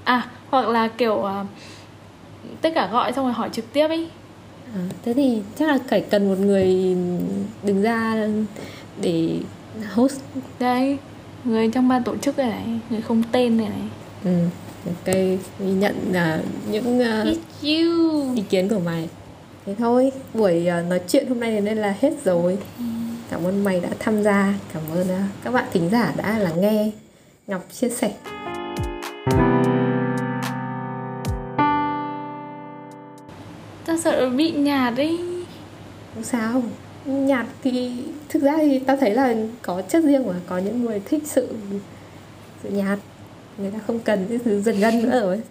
À 0.04 0.28
hoặc 0.50 0.68
là 0.68 0.88
kiểu 0.88 1.14
uh, 1.14 1.48
tất 2.62 2.70
cả 2.76 2.90
gọi 2.92 3.14
xong 3.14 3.26
rồi 3.26 3.34
hỏi 3.34 3.50
trực 3.54 3.74
tiếp 3.74 3.88
ấy. 3.88 4.10
À, 4.76 4.82
thế 5.06 5.14
thì 5.14 5.42
chắc 5.60 5.70
là 5.70 5.78
phải 5.88 6.02
cần 6.02 6.30
một 6.30 6.40
người 6.40 6.98
đứng 7.64 7.82
ra 7.82 8.28
để 9.02 9.40
host. 9.94 10.22
Đây 10.60 10.98
người 11.44 11.70
trong 11.74 11.88
ban 11.88 12.04
tổ 12.04 12.18
chức 12.18 12.38
này 12.38 12.50
này 12.50 12.80
người 12.90 13.02
không 13.02 13.24
tên 13.32 13.58
này 13.58 13.70
này. 13.70 13.82
Ừ 14.24 14.32
ok 14.86 15.16
ghi 15.60 15.72
nhận 15.72 15.96
là 16.12 16.40
uh, 16.40 16.72
những 16.72 17.00
uh, 17.00 17.38
ý 18.36 18.44
kiến 18.50 18.70
của 18.70 18.80
mày. 18.86 19.10
Thế 19.66 19.76
thôi 19.80 20.12
buổi 20.34 20.68
uh, 20.80 20.90
nói 20.90 21.02
chuyện 21.08 21.28
hôm 21.30 21.40
nay 21.40 21.62
nên 21.62 21.78
là 21.78 21.96
hết 22.02 22.14
rồi. 22.26 22.58
Ừ 22.80 22.84
cảm 23.32 23.44
ơn 23.44 23.64
mày 23.64 23.80
đã 23.80 23.90
tham 24.00 24.24
gia. 24.24 24.54
Cảm 24.74 24.84
ơn 24.94 25.10
à, 25.10 25.28
các 25.44 25.52
bạn 25.52 25.66
thính 25.72 25.90
giả 25.92 26.14
đã 26.18 26.40
lắng 26.40 26.62
nghe 26.62 26.92
ngọc 27.48 27.66
chia 27.72 27.90
sẻ. 27.90 28.14
Ta 33.86 33.98
sợ 34.04 34.30
bị 34.30 34.52
nhạt 34.52 34.94
đi. 34.96 35.18
Không 36.14 36.24
sao. 36.24 36.64
Nhạt 37.06 37.46
thì 37.64 37.92
thực 38.30 38.44
ra 38.44 38.58
thì 38.58 38.80
ta 38.80 38.96
thấy 38.96 39.14
là 39.14 39.36
có 39.62 39.82
chất 39.82 40.04
riêng 40.04 40.28
mà 40.28 40.34
có 40.48 40.58
những 40.58 40.86
người 40.86 41.02
thích 41.06 41.24
sự 41.26 41.56
sự 42.64 42.70
nhạt. 42.70 43.00
Người 43.58 43.72
ta 43.72 43.80
không 43.88 44.00
cần 44.00 44.26
cái 44.30 44.40
thứ 44.46 44.62
dần 44.62 44.80
gân 44.80 45.04
nữa 45.04 45.20
rồi 45.22 45.42